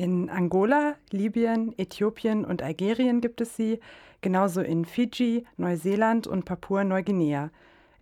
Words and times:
In 0.00 0.30
Angola, 0.30 0.94
Libyen, 1.10 1.78
Äthiopien 1.78 2.46
und 2.46 2.62
Algerien 2.62 3.20
gibt 3.20 3.42
es 3.42 3.54
sie, 3.54 3.80
genauso 4.22 4.62
in 4.62 4.86
Fidschi, 4.86 5.44
Neuseeland 5.58 6.26
und 6.26 6.46
Papua-Neuguinea. 6.46 7.50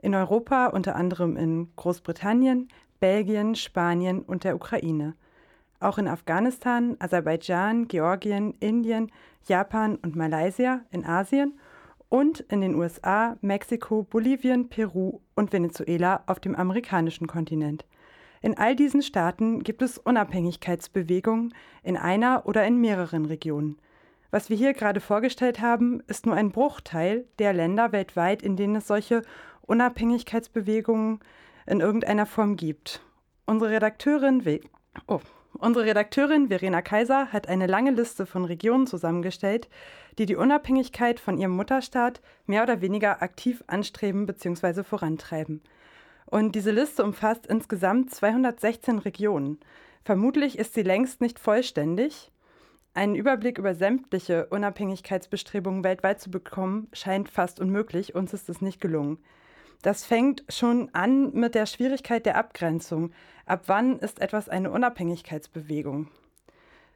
In 0.01 0.15
Europa 0.15 0.69
unter 0.69 0.95
anderem 0.95 1.37
in 1.37 1.73
Großbritannien, 1.75 2.69
Belgien, 3.01 3.57
Spanien 3.57 4.23
und 4.23 4.45
der 4.45 4.55
Ukraine. 4.55 5.17
Auch 5.81 5.99
in 5.99 6.07
Afghanistan, 6.07 6.95
Aserbaidschan, 7.01 7.89
Georgien, 7.89 8.55
Indien, 8.61 9.11
Japan 9.49 9.97
und 9.97 10.15
Malaysia 10.15 10.83
in 10.93 11.05
Asien 11.05 11.59
und 12.09 12.39
in 12.49 12.61
den 12.61 12.77
USA, 12.77 13.37
Mexiko, 13.41 14.05
Bolivien, 14.05 14.69
Peru 14.69 15.19
und 15.35 15.53
Venezuela 15.53 16.23
auf 16.29 16.39
dem 16.39 16.55
amerikanischen 16.55 17.27
Kontinent. 17.27 17.87
In 18.41 18.57
all 18.57 18.77
diesen 18.77 19.03
Staaten 19.03 19.63
gibt 19.63 19.83
es 19.83 19.99
Unabhängigkeitsbewegungen 19.99 21.55
in 21.83 21.97
einer 21.97 22.47
oder 22.47 22.65
in 22.67 22.81
mehreren 22.81 23.25
Regionen. 23.25 23.79
Was 24.31 24.51
wir 24.51 24.57
hier 24.57 24.75
gerade 24.75 25.01
vorgestellt 25.01 25.61
haben, 25.61 26.03
ist 26.07 26.27
nur 26.27 26.35
ein 26.35 26.51
Bruchteil 26.51 27.27
der 27.39 27.53
Länder 27.53 27.93
weltweit, 27.93 28.43
in 28.43 28.57
denen 28.57 28.77
es 28.77 28.87
solche 28.87 29.23
Unabhängigkeitsbewegungen 29.63 31.21
in 31.67 31.81
irgendeiner 31.81 32.27
Form 32.27 32.57
gibt. 32.57 33.01
Unsere 33.47 33.71
Redakteurin, 33.71 34.45
We 34.45 34.61
oh, 35.07 35.21
unsere 35.59 35.87
Redakteurin 35.87 36.49
Verena 36.49 36.83
Kaiser 36.83 37.33
hat 37.33 37.49
eine 37.49 37.67
lange 37.67 37.91
Liste 37.91 38.27
von 38.27 38.45
Regionen 38.45 38.87
zusammengestellt, 38.87 39.69
die 40.19 40.27
die 40.27 40.37
Unabhängigkeit 40.37 41.21
von 41.21 41.39
ihrem 41.39 41.53
Mutterstaat 41.53 42.21
mehr 42.47 42.63
oder 42.63 42.81
weniger 42.81 43.23
aktiv 43.23 43.65
anstreben 43.67 44.27
bzw. 44.27 44.83
vorantreiben. 44.83 45.63
Und 46.31 46.55
diese 46.55 46.73
Liste 46.73 47.03
umfasst 47.05 47.47
insgesamt 47.47 48.15
216 48.15 48.99
Regionen. 48.99 49.59
Vermutlich 50.05 50.59
ist 50.59 50.75
sie 50.75 50.83
längst 50.83 51.23
nicht 51.23 51.39
vollständig. 51.39 52.31
Einen 52.93 53.15
Überblick 53.15 53.59
über 53.59 53.75
sämtliche 53.75 54.47
Unabhängigkeitsbestrebungen 54.47 55.85
weltweit 55.85 56.21
zu 56.21 56.31
bekommen, 56.31 56.89
scheint 56.93 57.31
fast 57.31 57.61
unmöglich. 57.61 58.15
Uns 58.15 58.35
ist 58.35 58.51
es 58.51 58.61
nicht 58.61 58.81
gelungen. 58.81 59.19
Das 59.81 60.05
fängt 60.05 60.45
schon 60.51 60.91
an 60.93 61.33
mit 61.33 61.55
der 61.55 61.65
Schwierigkeit 61.65 62.27
der 62.27 62.37
Abgrenzung. 62.37 63.13
Ab 63.47 63.63
wann 63.67 63.99
ist 63.99 64.21
etwas 64.21 64.51
eine 64.51 64.71
Unabhängigkeitsbewegung? 64.71 66.09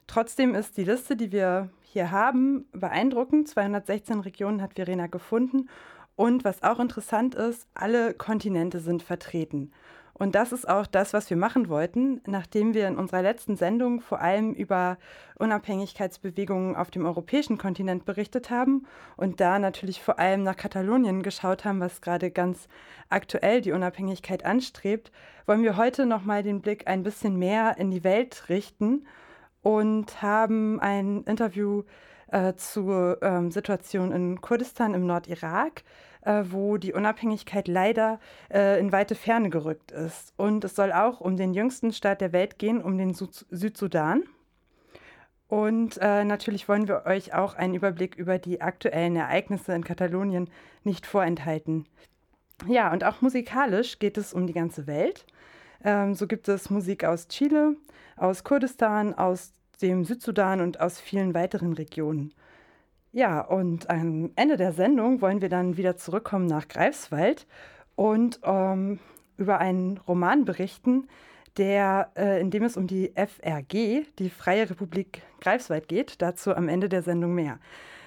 Trotzdem 0.09 0.55
ist 0.55 0.77
die 0.77 0.85
Liste, 0.85 1.17
die 1.17 1.33
wir 1.33 1.71
hier 1.81 2.11
haben, 2.11 2.67
beeindruckend. 2.73 3.49
216 3.49 4.21
Regionen 4.21 4.61
hat 4.61 4.75
Verena 4.75 5.07
gefunden 5.07 5.69
und 6.17 6.45
was 6.45 6.63
auch 6.63 6.81
interessant 6.81 7.35
ist, 7.35 7.67
alle 7.75 8.15
Kontinente 8.15 8.81
sind 8.81 9.03
vertreten. 9.03 9.73
Und 10.15 10.35
das 10.35 10.53
ist 10.53 10.69
auch 10.69 10.87
das, 10.87 11.15
was 11.15 11.31
wir 11.31 11.37
machen 11.37 11.69
wollten, 11.69 12.21
nachdem 12.27 12.75
wir 12.75 12.87
in 12.87 12.97
unserer 12.97 13.23
letzten 13.23 13.57
Sendung 13.57 14.01
vor 14.01 14.21
allem 14.21 14.53
über 14.53 14.99
Unabhängigkeitsbewegungen 15.39 16.77
auf 16.77 16.91
dem 16.91 17.07
europäischen 17.07 17.57
Kontinent 17.57 18.05
berichtet 18.05 18.51
haben 18.51 18.87
und 19.17 19.41
da 19.41 19.59
natürlich 19.59 20.03
vor 20.03 20.19
allem 20.19 20.43
nach 20.43 20.57
Katalonien 20.57 21.23
geschaut 21.23 21.65
haben, 21.65 21.81
was 21.81 22.03
gerade 22.03 22.31
ganz 22.31 22.69
aktuell 23.09 23.63
die 23.63 23.73
Unabhängigkeit 23.73 24.45
anstrebt, 24.45 25.11
wollen 25.47 25.65
wir 25.65 25.77
heute 25.77 26.07
nochmal 26.07 26.43
den 26.43 26.61
Blick 26.61 26.87
ein 26.87 27.03
bisschen 27.03 27.37
mehr 27.37 27.79
in 27.79 27.91
die 27.91 28.05
Welt 28.05 28.49
richten 28.49 29.07
und 29.63 30.23
haben 30.23 30.79
ein 30.79 31.25
Interview 31.25 31.85
äh, 32.33 32.55
zur 32.57 33.19
ähm, 33.23 33.51
Situation 33.51 34.11
in 34.11 34.41
Kurdistan 34.41 34.95
im 34.95 35.07
Nordirak, 35.07 35.85
äh, 36.23 36.45
wo 36.49 36.79
die 36.79 36.93
Unabhängigkeit 36.93 37.69
leider 37.69 38.19
äh, 38.53 38.81
in 38.81 38.91
weite 38.91 39.15
Ferne 39.15 39.51
gerückt 39.51 39.93
ist. 39.93 40.33
Und 40.37 40.65
es 40.65 40.75
soll 40.75 40.93
auch 40.93 41.21
um 41.21 41.37
den 41.37 41.55
jüngsten 41.55 41.93
Staat 41.93 42.21
der 42.21 42.33
Welt 42.33 42.59
gehen, 42.59 42.83
um 42.83 42.99
den 42.99 43.15
Sud 43.15 43.47
Südsudan. 43.51 44.23
Und 45.49 45.99
äh, 46.01 46.25
natürlich 46.25 46.67
wollen 46.69 46.89
wir 46.89 47.05
euch 47.05 47.35
auch 47.35 47.55
einen 47.55 47.75
Überblick 47.75 48.17
über 48.17 48.39
die 48.39 48.63
aktuellen 48.63 49.17
Ereignisse 49.17 49.75
in 49.75 49.85
Katalonien 49.85 50.49
nicht 50.83 51.05
vorenthalten. 51.05 51.85
Ja, 52.67 52.91
und 52.91 53.05
auch 53.05 53.21
musikalisch 53.21 53.99
geht 53.99 54.17
es 54.17 54.33
um 54.33 54.47
die 54.47 54.55
ganze 54.55 54.87
Welt. 54.87 55.27
Ähm, 55.85 56.15
so 56.15 56.27
gibt 56.27 56.49
es 56.49 56.71
Musik 56.71 57.05
aus 57.05 57.29
Chile, 57.29 57.77
aus 58.17 58.45
Kurdistan, 58.45 59.13
aus 59.13 59.53
dem 59.83 60.05
Südsudan 60.05 60.61
und 60.61 60.81
aus 60.81 61.01
vielen 61.01 61.35
weiteren 61.35 61.73
Regionen. 61.73 62.33
Ja, 63.13 63.41
und 63.43 63.91
am 63.91 64.31
Ende 64.37 64.57
der 64.57 64.73
Sendung 64.73 65.21
wollen 65.21 65.43
wir 65.43 65.51
dann 65.51 65.77
wieder 65.77 65.97
zurückkommen 65.97 66.47
nach 66.47 66.69
Greifswald 66.69 67.47
und 67.95 68.41
ähm, 68.43 69.01
über 69.37 69.59
einen 69.59 69.99
Roman 69.99 70.45
berichten, 70.47 71.09
der, 71.59 72.11
äh, 72.17 72.41
in 72.41 72.51
dem 72.51 72.63
es 72.63 72.77
um 72.77 72.87
die 72.87 73.13
FRG, 73.15 74.07
die 74.19 74.31
Freie 74.31 74.71
Republik 74.71 75.23
Greifswald 75.41 75.89
geht. 75.89 76.23
Dazu 76.23 76.55
am 76.55 76.69
Ende 76.69 76.89
der 76.89 77.03
Sendung 77.03 77.35
mehr. 77.35 77.59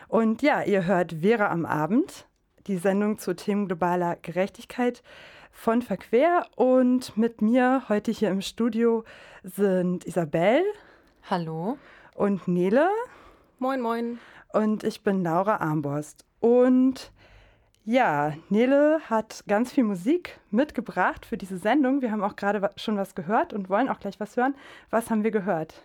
Und 0.08 0.42
ja, 0.42 0.64
ihr 0.64 0.86
hört 0.86 1.18
Vera 1.22 1.52
am 1.52 1.66
Abend, 1.66 2.26
die 2.68 2.78
Sendung 2.78 3.20
zu 3.20 3.36
Themen 3.36 3.68
globaler 3.68 4.18
Gerechtigkeit 4.22 5.04
von 5.52 5.82
Verquer. 5.82 6.48
Und 6.56 7.16
mit 7.16 7.42
mir 7.42 7.84
heute 7.90 8.12
hier 8.12 8.30
im 8.30 8.42
Studio 8.42 9.04
sind 9.44 10.06
Isabel. 10.06 10.64
Hallo. 11.28 11.80
Und 12.14 12.48
Nele. 12.48 12.88
Moin, 13.58 13.82
moin. 13.82 14.20
Und 14.54 14.84
ich 14.84 15.02
bin 15.02 15.24
Laura 15.24 15.58
Armborst. 15.58 16.24
Und 16.40 17.12
ja, 17.84 18.34
Nele 18.50 19.00
hat 19.10 19.44
ganz 19.48 19.72
viel 19.72 19.86
Musik 19.86 20.40
mitgebracht 20.52 21.26
für 21.26 21.36
diese 21.36 21.58
Sendung. 21.58 22.04
Wir 22.04 22.12
haben 22.12 22.24
auch 22.24 22.36
gerade 22.36 22.70
schon 22.76 22.98
was 22.98 23.16
gehört 23.16 23.54
und 23.54 23.72
wollen 23.72 23.90
auch 23.90 24.00
gleich 24.00 24.20
was 24.20 24.38
hören. 24.38 24.54
Was 24.92 25.10
haben 25.10 25.24
wir 25.24 25.32
gehört? 25.32 25.82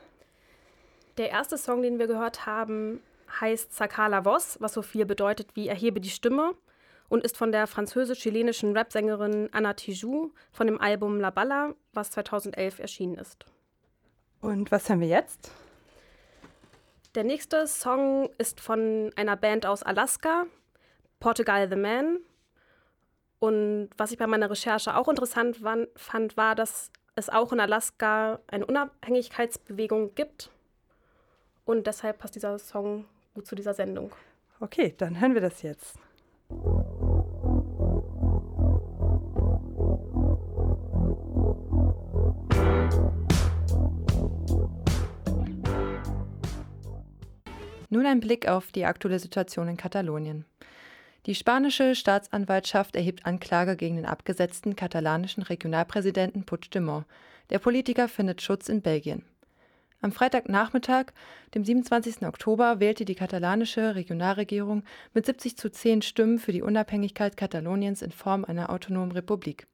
Der 1.16 1.30
erste 1.30 1.56
Song, 1.56 1.80
den 1.80 1.98
wir 1.98 2.06
gehört 2.06 2.44
haben, 2.44 3.00
heißt 3.40 3.74
Sakala 3.74 4.26
Voss, 4.26 4.58
was 4.60 4.74
so 4.74 4.82
viel 4.82 5.06
bedeutet 5.06 5.56
wie 5.56 5.68
Erhebe 5.68 6.02
die 6.02 6.10
Stimme 6.10 6.52
und 7.08 7.24
ist 7.24 7.38
von 7.38 7.50
der 7.50 7.66
französisch-chilenischen 7.66 8.76
Rapsängerin 8.76 9.48
Anna 9.52 9.72
Tijoux 9.72 10.34
von 10.52 10.66
dem 10.66 10.78
Album 10.78 11.18
La 11.18 11.30
Balla, 11.30 11.74
was 11.94 12.10
2011 12.10 12.78
erschienen 12.78 13.14
ist. 13.14 13.46
Und 14.40 14.70
was 14.70 14.88
haben 14.88 15.00
wir 15.00 15.08
jetzt? 15.08 15.50
Der 17.14 17.24
nächste 17.24 17.66
Song 17.66 18.30
ist 18.38 18.60
von 18.60 19.10
einer 19.16 19.36
Band 19.36 19.66
aus 19.66 19.82
Alaska, 19.82 20.46
Portugal 21.18 21.68
the 21.68 21.76
Man. 21.76 22.18
Und 23.38 23.90
was 23.96 24.12
ich 24.12 24.18
bei 24.18 24.26
meiner 24.26 24.50
Recherche 24.50 24.96
auch 24.96 25.08
interessant 25.08 25.60
fand, 25.96 26.36
war, 26.36 26.54
dass 26.54 26.90
es 27.16 27.28
auch 27.28 27.52
in 27.52 27.60
Alaska 27.60 28.40
eine 28.46 28.64
Unabhängigkeitsbewegung 28.66 30.14
gibt. 30.14 30.50
Und 31.64 31.86
deshalb 31.86 32.18
passt 32.18 32.34
dieser 32.34 32.58
Song 32.58 33.04
gut 33.34 33.46
zu 33.46 33.54
dieser 33.54 33.74
Sendung. 33.74 34.12
Okay, 34.60 34.94
dann 34.96 35.20
hören 35.20 35.34
wir 35.34 35.40
das 35.40 35.62
jetzt. 35.62 35.98
Nun 47.92 48.06
ein 48.06 48.20
Blick 48.20 48.46
auf 48.46 48.70
die 48.70 48.84
aktuelle 48.84 49.18
Situation 49.18 49.66
in 49.66 49.76
Katalonien. 49.76 50.44
Die 51.26 51.34
spanische 51.34 51.96
Staatsanwaltschaft 51.96 52.94
erhebt 52.94 53.26
Anklage 53.26 53.76
gegen 53.76 53.96
den 53.96 54.06
abgesetzten 54.06 54.76
katalanischen 54.76 55.42
Regionalpräsidenten 55.42 56.44
Puigdemont. 56.44 57.04
Der 57.50 57.58
Politiker 57.58 58.08
findet 58.08 58.42
Schutz 58.42 58.68
in 58.68 58.80
Belgien. 58.80 59.24
Am 60.02 60.12
Freitagnachmittag, 60.12 61.06
dem 61.54 61.64
27. 61.64 62.22
Oktober, 62.26 62.78
wählte 62.78 63.04
die 63.04 63.16
katalanische 63.16 63.96
Regionalregierung 63.96 64.84
mit 65.12 65.26
70 65.26 65.58
zu 65.58 65.70
10 65.70 66.02
Stimmen 66.02 66.38
für 66.38 66.52
die 66.52 66.62
Unabhängigkeit 66.62 67.36
Kataloniens 67.36 68.02
in 68.02 68.12
Form 68.12 68.44
einer 68.44 68.70
autonomen 68.70 69.12
Republik. 69.12 69.66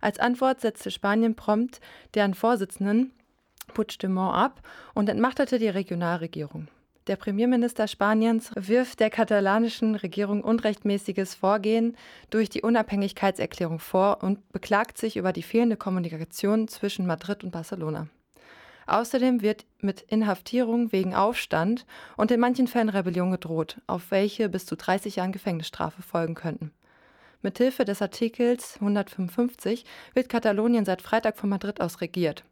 Als 0.00 0.18
Antwort 0.18 0.60
setzte 0.60 0.90
Spanien 0.90 1.36
prompt 1.36 1.80
deren 2.14 2.34
Vorsitzenden 2.34 3.12
Puigdemont 3.72 4.34
ab 4.34 4.62
und 4.94 5.08
entmachtete 5.08 5.58
die 5.58 5.68
Regionalregierung. 5.68 6.68
Der 7.06 7.14
Premierminister 7.14 7.86
Spaniens 7.86 8.50
wirft 8.56 8.98
der 8.98 9.10
katalanischen 9.10 9.94
Regierung 9.94 10.42
unrechtmäßiges 10.42 11.36
Vorgehen 11.36 11.96
durch 12.30 12.48
die 12.48 12.62
Unabhängigkeitserklärung 12.62 13.78
vor 13.78 14.24
und 14.24 14.52
beklagt 14.52 14.98
sich 14.98 15.16
über 15.16 15.32
die 15.32 15.44
fehlende 15.44 15.76
Kommunikation 15.76 16.66
zwischen 16.66 17.06
Madrid 17.06 17.44
und 17.44 17.52
Barcelona. 17.52 18.08
Außerdem 18.86 19.40
wird 19.40 19.66
mit 19.80 20.02
Inhaftierung 20.02 20.90
wegen 20.90 21.14
Aufstand 21.14 21.86
und 22.16 22.32
in 22.32 22.40
manchen 22.40 22.66
Fällen 22.66 22.88
Rebellion 22.88 23.30
gedroht, 23.30 23.80
auf 23.86 24.10
welche 24.10 24.48
bis 24.48 24.66
zu 24.66 24.76
30 24.76 25.16
Jahren 25.16 25.32
Gefängnisstrafe 25.32 26.02
folgen 26.02 26.34
könnten. 26.34 26.72
Mithilfe 27.46 27.84
des 27.84 28.02
Artikels 28.02 28.74
155 28.80 29.84
wird 30.14 30.28
Katalonien 30.28 30.84
seit 30.84 31.00
Freitag 31.00 31.38
von 31.38 31.48
Madrid 31.48 31.80
aus 31.80 32.00
regiert. 32.00 32.42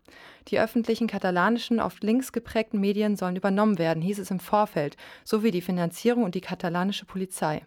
Die 0.47 0.61
öffentlichen 0.61 1.09
katalanischen, 1.09 1.81
oft 1.81 2.05
links 2.05 2.31
geprägten 2.31 2.79
Medien 2.79 3.17
sollen 3.17 3.35
übernommen 3.35 3.79
werden, 3.79 4.01
hieß 4.05 4.21
es 4.21 4.31
im 4.31 4.39
Vorfeld, 4.39 4.97
sowie 5.25 5.51
die 5.51 5.63
Finanzierung 5.63 6.23
und 6.23 6.37
die 6.37 6.41
katalanische 6.41 7.07
Polizei. 7.07 7.67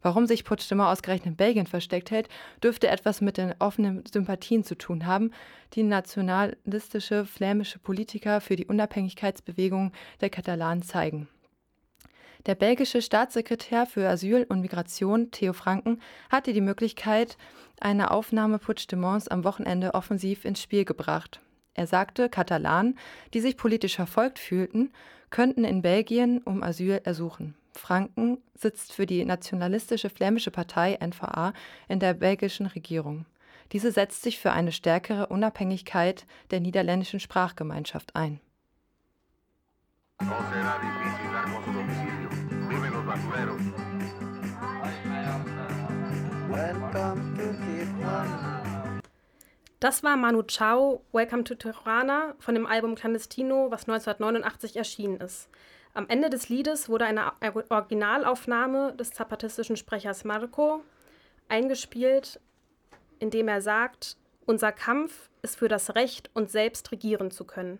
Warum 0.00 0.26
sich 0.26 0.42
Puigdemont 0.44 0.88
ausgerechnet 0.88 1.26
in 1.26 1.36
Belgien 1.36 1.66
versteckt 1.66 2.10
hält, 2.10 2.30
dürfte 2.62 2.88
etwas 2.88 3.20
mit 3.20 3.36
den 3.36 3.54
offenen 3.58 4.02
Sympathien 4.10 4.64
zu 4.64 4.74
tun 4.74 5.04
haben, 5.04 5.32
die 5.74 5.82
nationalistische 5.82 7.26
flämische 7.26 7.78
Politiker 7.78 8.40
für 8.40 8.56
die 8.56 8.66
Unabhängigkeitsbewegung 8.66 9.92
der 10.22 10.30
Katalanen 10.30 10.82
zeigen. 10.82 11.28
Der 12.46 12.54
belgische 12.54 13.00
Staatssekretär 13.00 13.86
für 13.86 14.06
Asyl 14.06 14.44
und 14.48 14.60
Migration, 14.60 15.30
Theo 15.30 15.54
Franken, 15.54 16.00
hatte 16.28 16.52
die 16.52 16.60
Möglichkeit 16.60 17.38
einer 17.80 18.10
Aufnahme 18.10 18.58
Puigdemonts 18.58 19.28
am 19.28 19.44
Wochenende 19.44 19.94
offensiv 19.94 20.44
ins 20.44 20.60
Spiel 20.60 20.84
gebracht. 20.84 21.40
Er 21.72 21.86
sagte, 21.86 22.28
Katalanen, 22.28 22.98
die 23.32 23.40
sich 23.40 23.56
politisch 23.56 23.96
verfolgt 23.96 24.38
fühlten, 24.38 24.92
könnten 25.30 25.64
in 25.64 25.80
Belgien 25.80 26.42
um 26.42 26.62
Asyl 26.62 27.00
ersuchen. 27.04 27.56
Franken 27.72 28.38
sitzt 28.54 28.92
für 28.92 29.06
die 29.06 29.24
nationalistische 29.24 30.10
flämische 30.10 30.50
Partei 30.50 30.98
NVA 31.00 31.52
in 31.88 31.98
der 31.98 32.14
belgischen 32.14 32.66
Regierung. 32.66 33.24
Diese 33.72 33.90
setzt 33.90 34.22
sich 34.22 34.38
für 34.38 34.52
eine 34.52 34.70
stärkere 34.70 35.26
Unabhängigkeit 35.28 36.26
der 36.50 36.60
niederländischen 36.60 37.18
Sprachgemeinschaft 37.18 38.14
ein. 38.14 38.38
Das 49.78 50.02
war 50.02 50.16
Manu 50.16 50.42
Chao, 50.42 51.02
Welcome 51.12 51.44
to 51.44 51.54
Tirana 51.54 52.34
von 52.38 52.54
dem 52.54 52.66
Album 52.66 52.96
Clandestino, 52.96 53.70
was 53.70 53.82
1989 53.82 54.76
erschienen 54.76 55.20
ist. 55.20 55.48
Am 55.92 56.08
Ende 56.08 56.28
des 56.28 56.48
Liedes 56.48 56.88
wurde 56.88 57.04
eine 57.04 57.32
Originalaufnahme 57.68 58.94
des 58.94 59.12
zapatistischen 59.12 59.76
Sprechers 59.76 60.24
Marco 60.24 60.82
eingespielt, 61.48 62.40
in 63.20 63.30
dem 63.30 63.46
er 63.46 63.60
sagt, 63.60 64.16
unser 64.44 64.72
Kampf 64.72 65.30
ist 65.42 65.56
für 65.56 65.68
das 65.68 65.94
Recht, 65.94 66.30
uns 66.34 66.50
selbst 66.50 66.90
regieren 66.90 67.30
zu 67.30 67.44
können. 67.44 67.78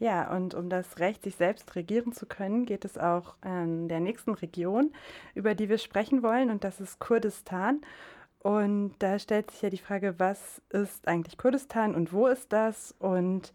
Ja, 0.00 0.34
und 0.34 0.54
um 0.54 0.70
das 0.70 0.98
Recht, 0.98 1.22
sich 1.24 1.36
selbst 1.36 1.76
regieren 1.76 2.12
zu 2.12 2.24
können, 2.24 2.64
geht 2.64 2.86
es 2.86 2.96
auch 2.96 3.36
in 3.44 3.86
der 3.86 4.00
nächsten 4.00 4.32
Region, 4.32 4.92
über 5.34 5.54
die 5.54 5.68
wir 5.68 5.76
sprechen 5.76 6.22
wollen, 6.22 6.48
und 6.48 6.64
das 6.64 6.80
ist 6.80 7.00
Kurdistan. 7.00 7.82
Und 8.38 8.94
da 9.00 9.18
stellt 9.18 9.50
sich 9.50 9.60
ja 9.60 9.68
die 9.68 9.76
Frage, 9.76 10.14
was 10.16 10.62
ist 10.70 11.06
eigentlich 11.06 11.36
Kurdistan 11.36 11.94
und 11.94 12.14
wo 12.14 12.26
ist 12.28 12.50
das? 12.50 12.94
Und 12.98 13.52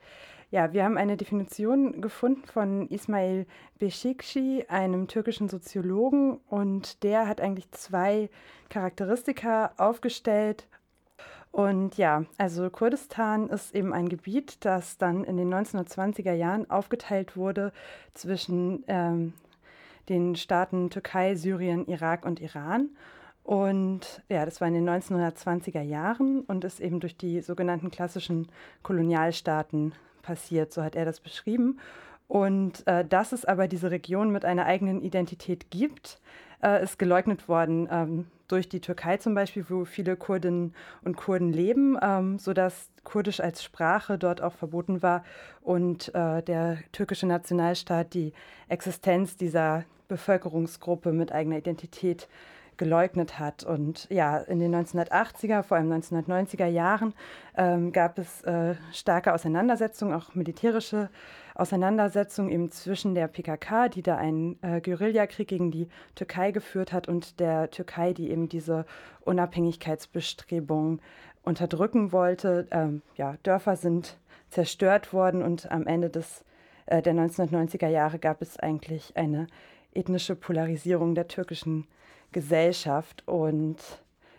ja, 0.52 0.72
wir 0.72 0.84
haben 0.84 0.98
eine 0.98 1.18
Definition 1.18 2.00
gefunden 2.00 2.46
von 2.46 2.88
Ismail 2.90 3.48
Beşikçi, 3.80 4.68
einem 4.70 5.08
türkischen 5.08 5.50
Soziologen, 5.50 6.40
und 6.48 7.02
der 7.02 7.28
hat 7.28 7.42
eigentlich 7.42 7.72
zwei 7.72 8.30
Charakteristika 8.70 9.74
aufgestellt. 9.78 10.68
Und 11.56 11.96
ja, 11.96 12.26
also 12.38 12.70
Kurdistan 12.70 13.48
ist 13.48 13.74
eben 13.74 13.94
ein 13.94 14.10
Gebiet, 14.10 14.58
das 14.66 14.98
dann 14.98 15.24
in 15.24 15.38
den 15.38 15.54
1920er 15.54 16.34
Jahren 16.34 16.70
aufgeteilt 16.70 17.38
wurde 17.38 17.72
zwischen 18.14 18.84
ähm, 18.88 19.32
den 20.10 20.36
Staaten 20.36 20.90
Türkei, 20.90 21.36
Syrien, 21.36 21.88
Irak 21.88 22.26
und 22.26 22.42
Iran. 22.42 22.90
Und 23.46 24.22
ja, 24.28 24.44
das 24.44 24.60
war 24.60 24.68
in 24.68 24.74
den 24.74 24.90
1920er 24.90 25.80
Jahren 25.80 26.42
und 26.42 26.66
ist 26.66 26.82
eben 26.82 27.00
durch 27.00 27.16
die 27.16 27.40
sogenannten 27.40 27.90
klassischen 27.90 28.50
Kolonialstaaten 28.84 29.94
passiert, 30.24 30.74
so 30.74 30.84
hat 30.84 30.98
er 30.98 31.06
das 31.06 31.22
beschrieben. 31.22 31.80
Und 32.28 32.86
äh, 32.86 33.06
dass 33.06 33.32
es 33.32 33.46
aber 33.46 33.70
diese 33.70 33.92
Region 33.92 34.30
mit 34.30 34.44
einer 34.44 34.66
eigenen 34.66 35.02
Identität 35.02 35.72
gibt, 35.72 36.20
äh, 36.66 36.84
ist 36.84 36.98
geleugnet 36.98 37.48
worden 37.48 37.88
ähm, 37.92 38.26
durch 38.48 38.68
die 38.70 38.82
Türkei 38.82 39.18
zum 39.18 39.36
Beispiel, 39.36 39.66
wo 39.70 39.86
viele 39.86 40.16
Kurdinnen 40.16 40.74
und 41.04 41.16
Kurden 41.16 41.54
leben, 41.54 41.98
ähm, 42.02 42.40
sodass 42.40 42.90
Kurdisch 43.04 43.40
als 43.40 43.64
Sprache 43.64 44.18
dort 44.18 44.42
auch 44.42 44.54
verboten 44.54 45.02
war 45.02 45.24
und 45.62 46.14
äh, 46.16 46.42
der 46.42 46.80
türkische 46.92 47.28
Nationalstaat 47.28 48.14
die 48.14 48.34
Existenz 48.68 49.38
dieser 49.38 49.86
Bevölkerungsgruppe 50.08 51.12
mit 51.12 51.32
eigener 51.32 51.58
Identität 51.58 52.28
geleugnet 52.78 53.40
hat. 53.40 53.64
Und 53.64 54.08
ja, 54.10 54.38
in 54.38 54.60
den 54.60 54.76
1980er, 54.76 55.64
vor 55.64 55.78
allem 55.78 55.92
1990er 55.92 56.66
Jahren 56.66 57.14
ähm, 57.56 57.92
gab 57.92 58.20
es 58.20 58.42
äh, 58.44 58.76
starke 58.92 59.34
Auseinandersetzungen, 59.34 60.14
auch 60.14 60.36
militärische 60.36 61.10
Auseinandersetzungen 61.56 62.52
eben 62.52 62.70
zwischen 62.70 63.16
der 63.16 63.28
PKK, 63.28 63.88
die 63.90 64.04
da 64.04 64.18
einen 64.18 64.62
äh, 64.62 64.82
Guerillakrieg 64.82 65.48
gegen 65.48 65.72
die 65.72 65.88
Türkei 66.14 66.52
geführt 66.52 66.92
hat, 66.94 67.08
und 67.08 67.40
der 67.40 67.72
Türkei, 67.72 68.14
die 68.14 68.30
eben 68.30 68.50
diese 68.50 68.86
Unabhängigkeitsbestrebungen 69.22 71.02
unterdrücken 71.44 72.12
wollte. 72.12 72.68
Ähm, 72.72 73.02
ja, 73.16 73.38
Dörfer 73.44 73.78
sind 73.78 74.18
zerstört 74.50 75.14
worden 75.14 75.42
und 75.42 75.72
am 75.72 75.88
Ende 75.88 76.10
des, 76.10 76.44
äh, 76.88 77.02
der 77.02 77.14
1990er 77.14 77.88
Jahre 77.88 78.20
gab 78.20 78.42
es 78.42 78.60
eigentlich 78.60 79.16
eine 79.16 79.48
ethnische 79.94 80.36
Polarisierung 80.36 81.16
der 81.16 81.30
türkischen 81.30 81.88
Gesellschaft. 82.34 83.24
Und 83.28 83.78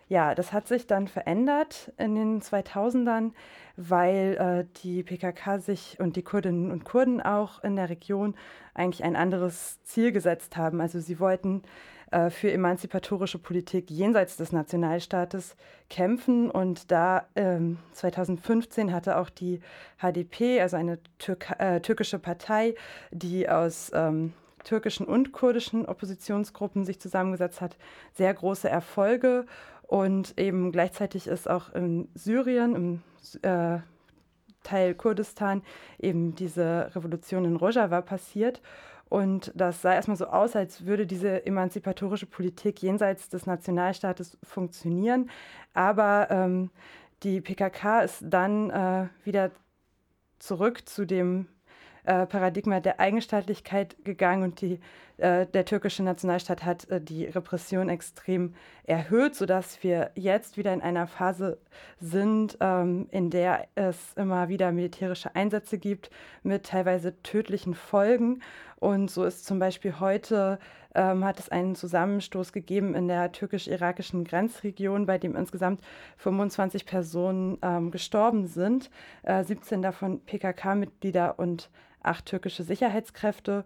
ja, 0.08 0.34
das 0.34 0.52
hat 0.52 0.68
sich 0.68 0.86
dann 0.86 1.08
verändert 1.08 1.92
in 1.98 2.14
den 2.14 2.40
2000ern, 2.40 3.32
weil 3.76 4.36
äh, 4.38 4.80
die 4.82 5.02
PKK 5.02 5.58
sich 5.58 5.98
und 5.98 6.16
die 6.16 6.22
Kurdinnen 6.22 6.70
und 6.70 6.84
Kurden 6.84 7.20
auch 7.20 7.62
in 7.64 7.76
der 7.76 7.90
Region 7.90 8.34
eigentlich 8.74 9.04
ein 9.04 9.16
anderes 9.16 9.82
Ziel 9.82 10.12
gesetzt 10.12 10.56
haben. 10.56 10.80
Also 10.80 11.00
sie 11.00 11.18
wollten 11.18 11.62
äh, 12.12 12.30
für 12.30 12.52
emanzipatorische 12.52 13.38
Politik 13.38 13.90
jenseits 13.90 14.36
des 14.36 14.52
Nationalstaates 14.52 15.56
kämpfen. 15.90 16.50
Und 16.50 16.92
da 16.92 17.26
ähm, 17.34 17.78
2015 17.92 18.92
hatte 18.92 19.18
auch 19.18 19.28
die 19.28 19.60
HDP, 20.00 20.60
also 20.60 20.76
eine 20.76 20.98
Türk 21.18 21.50
äh, 21.58 21.80
türkische 21.80 22.20
Partei, 22.20 22.76
die 23.10 23.48
aus 23.48 23.90
ähm, 23.92 24.34
türkischen 24.62 25.06
und 25.06 25.32
kurdischen 25.32 25.86
Oppositionsgruppen 25.86 26.84
sich 26.84 27.00
zusammengesetzt 27.00 27.60
hat, 27.60 27.76
sehr 28.14 28.34
große 28.34 28.68
Erfolge. 28.68 29.46
Und 29.86 30.38
eben 30.38 30.72
gleichzeitig 30.72 31.26
ist 31.26 31.48
auch 31.48 31.72
in 31.72 32.08
Syrien, 32.14 32.74
im 32.74 33.02
äh, 33.42 33.78
Teil 34.64 34.94
Kurdistan, 34.94 35.62
eben 35.98 36.34
diese 36.34 36.90
Revolution 36.94 37.44
in 37.44 37.56
Rojava 37.56 38.02
passiert. 38.02 38.60
Und 39.08 39.52
das 39.54 39.82
sah 39.82 39.94
erstmal 39.94 40.16
so 40.16 40.26
aus, 40.26 40.56
als 40.56 40.84
würde 40.84 41.06
diese 41.06 41.46
emanzipatorische 41.46 42.26
Politik 42.26 42.82
jenseits 42.82 43.28
des 43.28 43.46
Nationalstaates 43.46 44.36
funktionieren. 44.42 45.30
Aber 45.74 46.26
ähm, 46.30 46.70
die 47.22 47.40
PKK 47.40 48.00
ist 48.00 48.24
dann 48.26 48.70
äh, 48.70 49.08
wieder 49.22 49.52
zurück 50.40 50.88
zu 50.88 51.06
dem 51.06 51.46
äh, 52.06 52.26
Paradigma 52.26 52.80
der 52.80 53.00
Eigenstaatlichkeit 53.00 53.96
gegangen 54.04 54.44
und 54.44 54.60
die, 54.60 54.80
äh, 55.18 55.46
der 55.46 55.64
türkische 55.64 56.02
Nationalstaat 56.02 56.64
hat 56.64 56.88
äh, 56.88 57.00
die 57.00 57.26
Repression 57.26 57.88
extrem 57.88 58.54
erhöht, 58.84 59.34
sodass 59.34 59.82
wir 59.82 60.10
jetzt 60.14 60.56
wieder 60.56 60.72
in 60.72 60.80
einer 60.80 61.06
Phase 61.06 61.58
sind, 62.00 62.56
ähm, 62.60 63.08
in 63.10 63.30
der 63.30 63.66
es 63.74 64.12
immer 64.14 64.48
wieder 64.48 64.72
militärische 64.72 65.34
Einsätze 65.34 65.78
gibt 65.78 66.10
mit 66.42 66.66
teilweise 66.66 67.20
tödlichen 67.22 67.74
Folgen. 67.74 68.40
Und 68.78 69.10
so 69.10 69.24
ist 69.24 69.44
zum 69.44 69.58
Beispiel 69.58 69.98
heute 70.00 70.58
ähm, 70.96 71.24
hat 71.24 71.38
es 71.38 71.48
einen 71.48 71.74
Zusammenstoß 71.74 72.52
gegeben 72.52 72.94
in 72.94 73.06
der 73.06 73.30
türkisch-irakischen 73.32 74.24
Grenzregion, 74.24 75.06
bei 75.06 75.18
dem 75.18 75.36
insgesamt 75.36 75.80
25 76.16 76.86
Personen 76.86 77.58
ähm, 77.62 77.90
gestorben 77.90 78.46
sind, 78.46 78.90
äh, 79.22 79.44
17 79.44 79.82
davon 79.82 80.20
PKK-Mitglieder 80.20 81.38
und 81.38 81.70
acht 82.06 82.26
türkische 82.26 82.62
Sicherheitskräfte. 82.62 83.64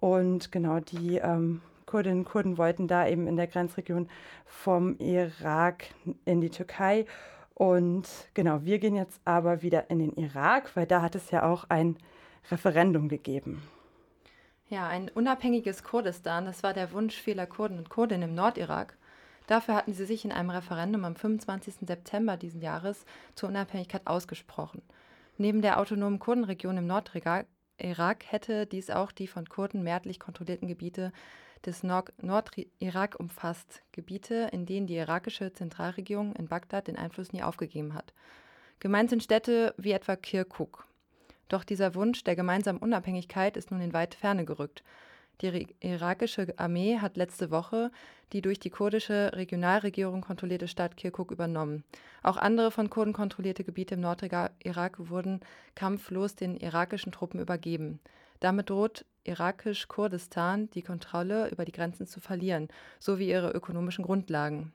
Und 0.00 0.50
genau 0.50 0.80
die 0.80 1.18
ähm, 1.18 1.62
Kurdinnen 1.86 2.20
und 2.20 2.24
Kurden 2.24 2.58
wollten 2.58 2.88
da 2.88 3.06
eben 3.06 3.26
in 3.26 3.36
der 3.36 3.46
Grenzregion 3.46 4.08
vom 4.46 4.96
Irak 4.98 5.84
in 6.24 6.40
die 6.40 6.50
Türkei. 6.50 7.06
Und 7.54 8.08
genau, 8.34 8.64
wir 8.64 8.78
gehen 8.78 8.96
jetzt 8.96 9.20
aber 9.24 9.62
wieder 9.62 9.90
in 9.90 9.98
den 9.98 10.12
Irak, 10.16 10.74
weil 10.74 10.86
da 10.86 11.02
hat 11.02 11.14
es 11.14 11.30
ja 11.30 11.44
auch 11.44 11.64
ein 11.68 11.96
Referendum 12.50 13.08
gegeben. 13.08 13.62
Ja, 14.68 14.88
ein 14.88 15.10
unabhängiges 15.10 15.84
Kurdistan, 15.84 16.46
das 16.46 16.62
war 16.62 16.72
der 16.72 16.92
Wunsch 16.92 17.14
vieler 17.14 17.46
Kurden 17.46 17.78
und 17.78 17.90
Kurdinnen 17.90 18.30
im 18.30 18.34
Nordirak. 18.34 18.96
Dafür 19.46 19.74
hatten 19.74 19.92
sie 19.92 20.06
sich 20.06 20.24
in 20.24 20.32
einem 20.32 20.48
Referendum 20.48 21.04
am 21.04 21.14
25. 21.14 21.74
September 21.86 22.38
diesen 22.38 22.62
Jahres 22.62 23.04
zur 23.34 23.50
Unabhängigkeit 23.50 24.06
ausgesprochen. 24.06 24.80
Neben 25.36 25.60
der 25.60 25.78
autonomen 25.78 26.18
Kurdenregion 26.18 26.78
im 26.78 26.86
Nordirak 26.86 27.46
hätte 27.82 28.66
dies 28.66 28.90
auch 28.90 29.12
die 29.12 29.26
von 29.26 29.48
Kurden 29.48 29.82
mehrheitlich 29.82 30.20
kontrollierten 30.20 30.68
Gebiete 30.68 31.12
des 31.64 31.82
Nordirak 31.82 33.18
umfasst, 33.18 33.82
Gebiete, 33.92 34.48
in 34.52 34.66
denen 34.66 34.86
die 34.86 34.96
irakische 34.96 35.52
Zentralregierung 35.52 36.34
in 36.36 36.48
Bagdad 36.48 36.88
den 36.88 36.96
Einfluss 36.96 37.32
nie 37.32 37.42
aufgegeben 37.42 37.94
hat. 37.94 38.12
Gemeint 38.80 39.10
sind 39.10 39.22
Städte 39.22 39.74
wie 39.76 39.92
etwa 39.92 40.16
Kirkuk. 40.16 40.86
Doch 41.48 41.64
dieser 41.64 41.94
Wunsch 41.94 42.24
der 42.24 42.34
gemeinsamen 42.34 42.80
Unabhängigkeit 42.80 43.56
ist 43.56 43.70
nun 43.70 43.80
in 43.80 43.92
weite 43.92 44.18
Ferne 44.18 44.44
gerückt. 44.44 44.82
Die 45.42 45.74
irakische 45.80 46.54
Armee 46.56 46.98
hat 46.98 47.16
letzte 47.16 47.50
Woche 47.50 47.90
die 48.32 48.40
durch 48.40 48.58
die 48.58 48.70
kurdische 48.70 49.32
Regionalregierung 49.34 50.22
kontrollierte 50.22 50.68
Stadt 50.68 50.96
Kirkuk 50.96 51.30
übernommen. 51.30 51.84
Auch 52.22 52.36
andere 52.36 52.70
von 52.70 52.88
Kurden 52.88 53.12
kontrollierte 53.12 53.64
Gebiete 53.64 53.94
im 53.94 54.00
Nordirak 54.00 54.94
wurden 54.96 55.40
kampflos 55.74 56.34
den 56.34 56.56
irakischen 56.56 57.12
Truppen 57.12 57.40
übergeben. 57.40 58.00
Damit 58.40 58.70
droht 58.70 59.04
irakisch-Kurdistan 59.24 60.70
die 60.70 60.82
Kontrolle 60.82 61.48
über 61.50 61.64
die 61.64 61.72
Grenzen 61.72 62.06
zu 62.06 62.20
verlieren, 62.20 62.68
sowie 62.98 63.28
ihre 63.28 63.50
ökonomischen 63.50 64.04
Grundlagen. 64.04 64.72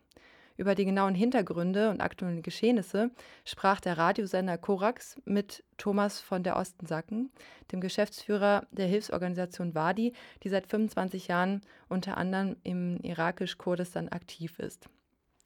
Über 0.57 0.73
die 0.73 0.85
genauen 0.85 1.13
Hintergründe 1.13 1.91
und 1.91 2.01
aktuellen 2.01 2.41
Geschehnisse 2.41 3.11
sprach 3.45 3.79
der 3.79 3.99
Radiosender 3.99 4.57
Korax 4.57 5.21
mit 5.23 5.63
Thomas 5.77 6.19
von 6.19 6.41
der 6.41 6.57
Ostensacken, 6.57 7.29
dem 7.71 7.79
Geschäftsführer 7.79 8.65
der 8.71 8.87
Hilfsorganisation 8.87 9.75
Wadi, 9.75 10.13
die 10.43 10.49
seit 10.49 10.65
25 10.65 11.27
Jahren 11.27 11.61
unter 11.89 12.17
anderem 12.17 12.55
im 12.63 12.97
irakisch-Kurdistan 13.03 14.09
aktiv 14.09 14.57
ist. 14.57 14.89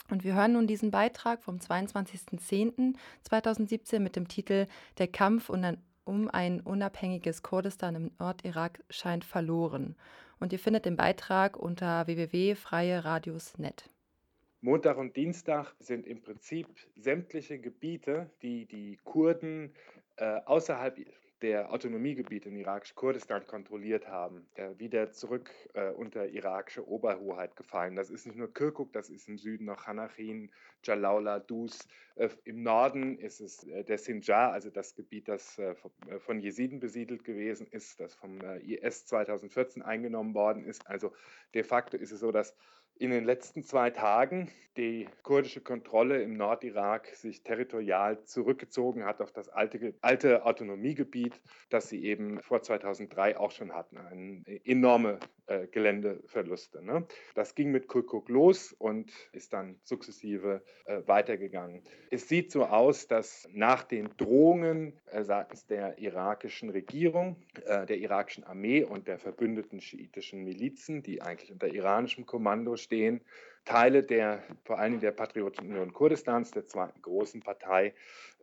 Und 0.10 0.24
wir 0.24 0.36
hören 0.36 0.54
nun 0.54 0.66
diesen 0.66 0.92
Beitrag 0.92 1.44
vom 1.44 1.58
22.10.2017 1.58 4.00
mit 4.00 4.16
dem 4.16 4.30
Titel 4.30 4.68
Der 4.98 5.10
Kampf 5.10 5.50
um 5.50 6.30
ein 6.30 6.62
unabhängiges 6.62 7.44
Kurdistan 7.44 7.96
im 7.96 8.12
Nordirak 8.18 8.82
scheint 8.90 9.26
verloren. 9.26 9.98
Und 10.40 10.54
ihr 10.54 10.60
findet 10.60 10.86
den 10.86 10.96
Beitrag 10.96 11.58
unter 11.58 12.08
www.freieradios.net. 12.08 13.90
Montag 14.64 14.98
und 14.98 15.16
Dienstag 15.16 15.74
sind 15.80 16.06
im 16.06 16.22
Prinzip 16.22 16.68
sämtliche 16.96 17.58
Gebiete, 17.58 18.30
die 18.44 18.68
die 18.68 19.00
Kurden 19.04 19.74
äh, 20.18 20.40
außerhalb 20.46 21.00
der 21.42 21.74
Autonomiegebiete 21.74 22.50
in 22.50 22.58
irakisch-Kurdistan 22.58 23.48
kontrolliert 23.48 24.08
haben, 24.08 24.46
äh, 24.54 24.70
wieder 24.78 25.12
zurück 25.12 25.50
äh, 25.74 25.90
unter 25.90 26.28
irakische 26.28 26.88
Oberhoheit 26.88 27.56
gefallen. 27.56 27.96
Das 27.96 28.12
ist 28.12 28.28
nicht 28.28 28.38
nur 28.38 28.54
Kirkuk, 28.54 28.94
das 28.94 29.10
ist 29.10 29.28
im 29.28 29.40
Süden 29.40 29.66
noch 29.66 29.88
Hanachin, 29.88 30.52
Jalaula, 30.84 31.40
Dus. 31.40 31.88
Äh, 32.14 32.30
Im 32.44 32.62
Norden 32.62 33.18
ist 33.18 33.42
es 33.42 33.64
äh, 33.64 33.84
der 33.84 33.98
Sinjar, 33.98 34.52
also 34.52 34.70
das 34.70 34.94
Gebiet, 34.94 35.28
das 35.28 35.58
äh, 35.58 35.74
von 36.20 36.40
Jesiden 36.40 36.80
besiedelt 36.80 37.24
gewesen 37.24 37.66
ist, 37.66 38.00
das 38.00 38.14
vom 38.14 38.40
IS 38.60 39.08
2014 39.08 39.82
eingenommen 39.82 40.36
worden 40.36 40.64
ist. 40.64 40.86
Also 40.88 41.14
de 41.56 41.64
facto 41.64 41.98
ist 41.98 42.12
es 42.12 42.20
so, 42.20 42.32
dass 42.32 42.56
in 43.02 43.10
den 43.10 43.26
letzten 43.26 43.64
zwei 43.64 43.90
Tagen 43.90 44.52
die 44.78 45.08
kurdische 45.24 45.60
Kontrolle 45.60 46.22
im 46.22 46.38
Nordirak 46.38 47.08
sich 47.08 47.42
territorial 47.42 48.24
zurückgezogen 48.26 49.06
hat 49.06 49.22
auf 49.22 49.32
das 49.32 49.50
alte, 49.50 49.96
alte 50.02 50.46
Autonomiegebiet, 50.46 51.42
das 51.72 51.90
sie 51.90 52.06
eben 52.06 52.42
vor 52.44 52.62
2003 52.62 53.38
auch 53.38 53.50
schon 53.50 53.74
hatten. 53.74 53.98
Eine 53.98 54.44
enorme 54.66 55.20
äh, 55.52 55.68
Geländeverluste. 55.68 56.84
Ne? 56.84 57.06
Das 57.36 57.56
ging 57.56 57.72
mit 57.72 57.90
Kirkuk 57.90 58.30
los 58.30 58.74
und 58.74 59.12
ist 59.34 59.52
dann 59.54 59.80
sukzessive 59.84 60.64
äh, 60.86 61.02
weitergegangen. 61.06 61.84
Es 62.10 62.30
sieht 62.30 62.52
so 62.52 62.66
aus, 62.66 63.08
dass 63.08 63.48
nach 63.52 63.84
den 63.84 64.10
Drohungen 64.18 65.00
äh, 65.08 65.24
seitens 65.24 65.66
der 65.66 65.98
irakischen 65.98 66.70
Regierung, 66.70 67.36
äh, 67.66 67.86
der 67.86 67.98
irakischen 67.98 68.44
Armee 68.46 68.84
und 68.84 69.08
der 69.08 69.20
verbündeten 69.20 69.82
schiitischen 69.82 70.44
Milizen, 70.44 71.04
die 71.04 71.22
eigentlich 71.22 71.52
unter 71.52 71.68
iranischem 71.68 72.26
Kommando 72.26 72.78
stehen, 72.78 73.22
Teile 73.66 74.04
der, 74.04 74.42
vor 74.64 74.82
Dingen 74.82 75.02
der 75.02 75.12
Patriotischen 75.12 75.70
Union 75.70 75.94
Kurdistans, 75.94 76.52
der 76.52 76.66
zweiten 76.66 77.02
großen 77.02 77.42
Partei 77.42 77.94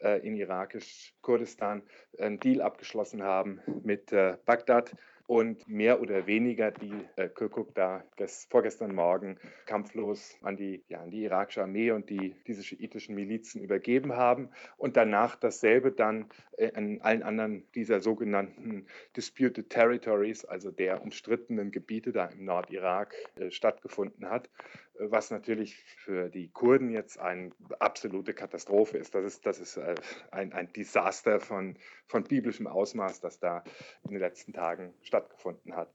äh, 0.01 0.25
in 0.27 0.37
irakisch 0.37 1.15
Kurdistan, 1.23 1.83
einen 2.19 2.39
Deal 2.39 2.61
abgeschlossen 2.61 3.23
haben 3.23 3.61
mit 3.83 4.13
äh, 4.13 4.37
Bagdad 4.45 4.95
und 5.29 5.69
mehr 5.69 6.01
oder 6.01 6.27
weniger 6.27 6.71
die 6.71 7.05
äh, 7.17 7.29
Kirkuk 7.29 7.75
da 7.75 8.03
vorgestern 8.49 8.95
Morgen 8.95 9.37
kampflos 9.67 10.35
an 10.41 10.57
die, 10.57 10.83
ja, 10.89 11.03
an 11.03 11.11
die 11.11 11.25
irakische 11.25 11.63
Armee 11.63 11.91
und 11.91 12.09
die, 12.09 12.35
diese 12.47 12.63
schiitischen 12.63 13.15
Milizen 13.15 13.63
übergeben 13.63 14.17
haben 14.17 14.49
und 14.79 14.97
danach 14.97 15.37
dasselbe 15.37 15.93
dann 15.93 16.31
äh, 16.57 16.73
an 16.73 17.03
allen 17.03 17.23
anderen 17.23 17.71
dieser 17.75 18.01
sogenannten 18.01 18.87
Disputed 19.19 19.69
Territories, 19.69 20.47
also 20.47 20.71
der 20.71 21.03
umstrittenen 21.03 21.73
Gebiete 21.73 22.11
da 22.11 22.25
im 22.25 22.47
Nordirak 22.47 23.15
äh, 23.37 23.51
stattgefunden 23.51 24.31
hat 24.31 24.49
was 25.01 25.31
natürlich 25.31 25.77
für 25.97 26.29
die 26.29 26.49
Kurden 26.49 26.91
jetzt 26.91 27.19
eine 27.19 27.51
absolute 27.79 28.35
Katastrophe 28.35 28.99
ist. 28.99 29.15
Das 29.15 29.25
ist, 29.25 29.47
das 29.47 29.61
ist 29.61 29.77
äh, 29.77 29.95
ein, 30.31 30.53
ein 30.53 30.73
Desaster 30.73 31.41
von, 31.41 31.77
von 32.07 32.25
biblischem 32.25 32.67
Ausmaß, 32.67 33.21
das 33.21 33.39
da 33.39 33.63
in 34.05 34.11
den 34.11 34.21
letzten 34.21 34.53
Tagen 34.53 34.95
stattgefunden 35.03 35.77
hat. 35.77 35.93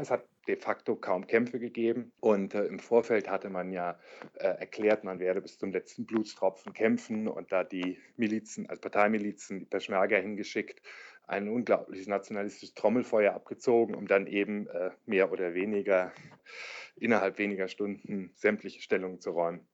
Es 0.00 0.10
hat 0.10 0.24
de 0.46 0.56
facto 0.56 0.94
kaum 0.96 1.26
Kämpfe 1.26 1.58
gegeben 1.58 2.12
und 2.20 2.54
äh, 2.54 2.64
im 2.64 2.78
Vorfeld 2.78 3.28
hatte 3.28 3.50
man 3.50 3.72
ja 3.72 3.98
äh, 4.34 4.46
erklärt, 4.46 5.04
man 5.04 5.18
werde 5.18 5.40
bis 5.40 5.58
zum 5.58 5.72
letzten 5.72 6.06
Blutstropfen 6.06 6.72
kämpfen 6.72 7.28
und 7.28 7.50
da 7.52 7.64
die 7.64 7.98
Milizen, 8.16 8.68
also 8.68 8.80
Parteimilizen, 8.80 9.58
die 9.58 9.64
Peschmerga 9.64 10.16
hingeschickt, 10.16 10.80
ein 11.26 11.48
unglaubliches 11.48 12.06
nationalistisches 12.06 12.74
Trommelfeuer 12.74 13.34
abgezogen, 13.34 13.94
um 13.94 14.06
dann 14.06 14.26
eben 14.26 14.68
äh, 14.68 14.90
mehr 15.06 15.32
oder 15.32 15.54
weniger 15.54 16.12
innerhalb 16.96 17.38
weniger 17.38 17.68
Stunden 17.68 18.30
sämtliche 18.34 18.80
Stellungen 18.80 19.20
zu 19.20 19.30
räumen. 19.30 19.66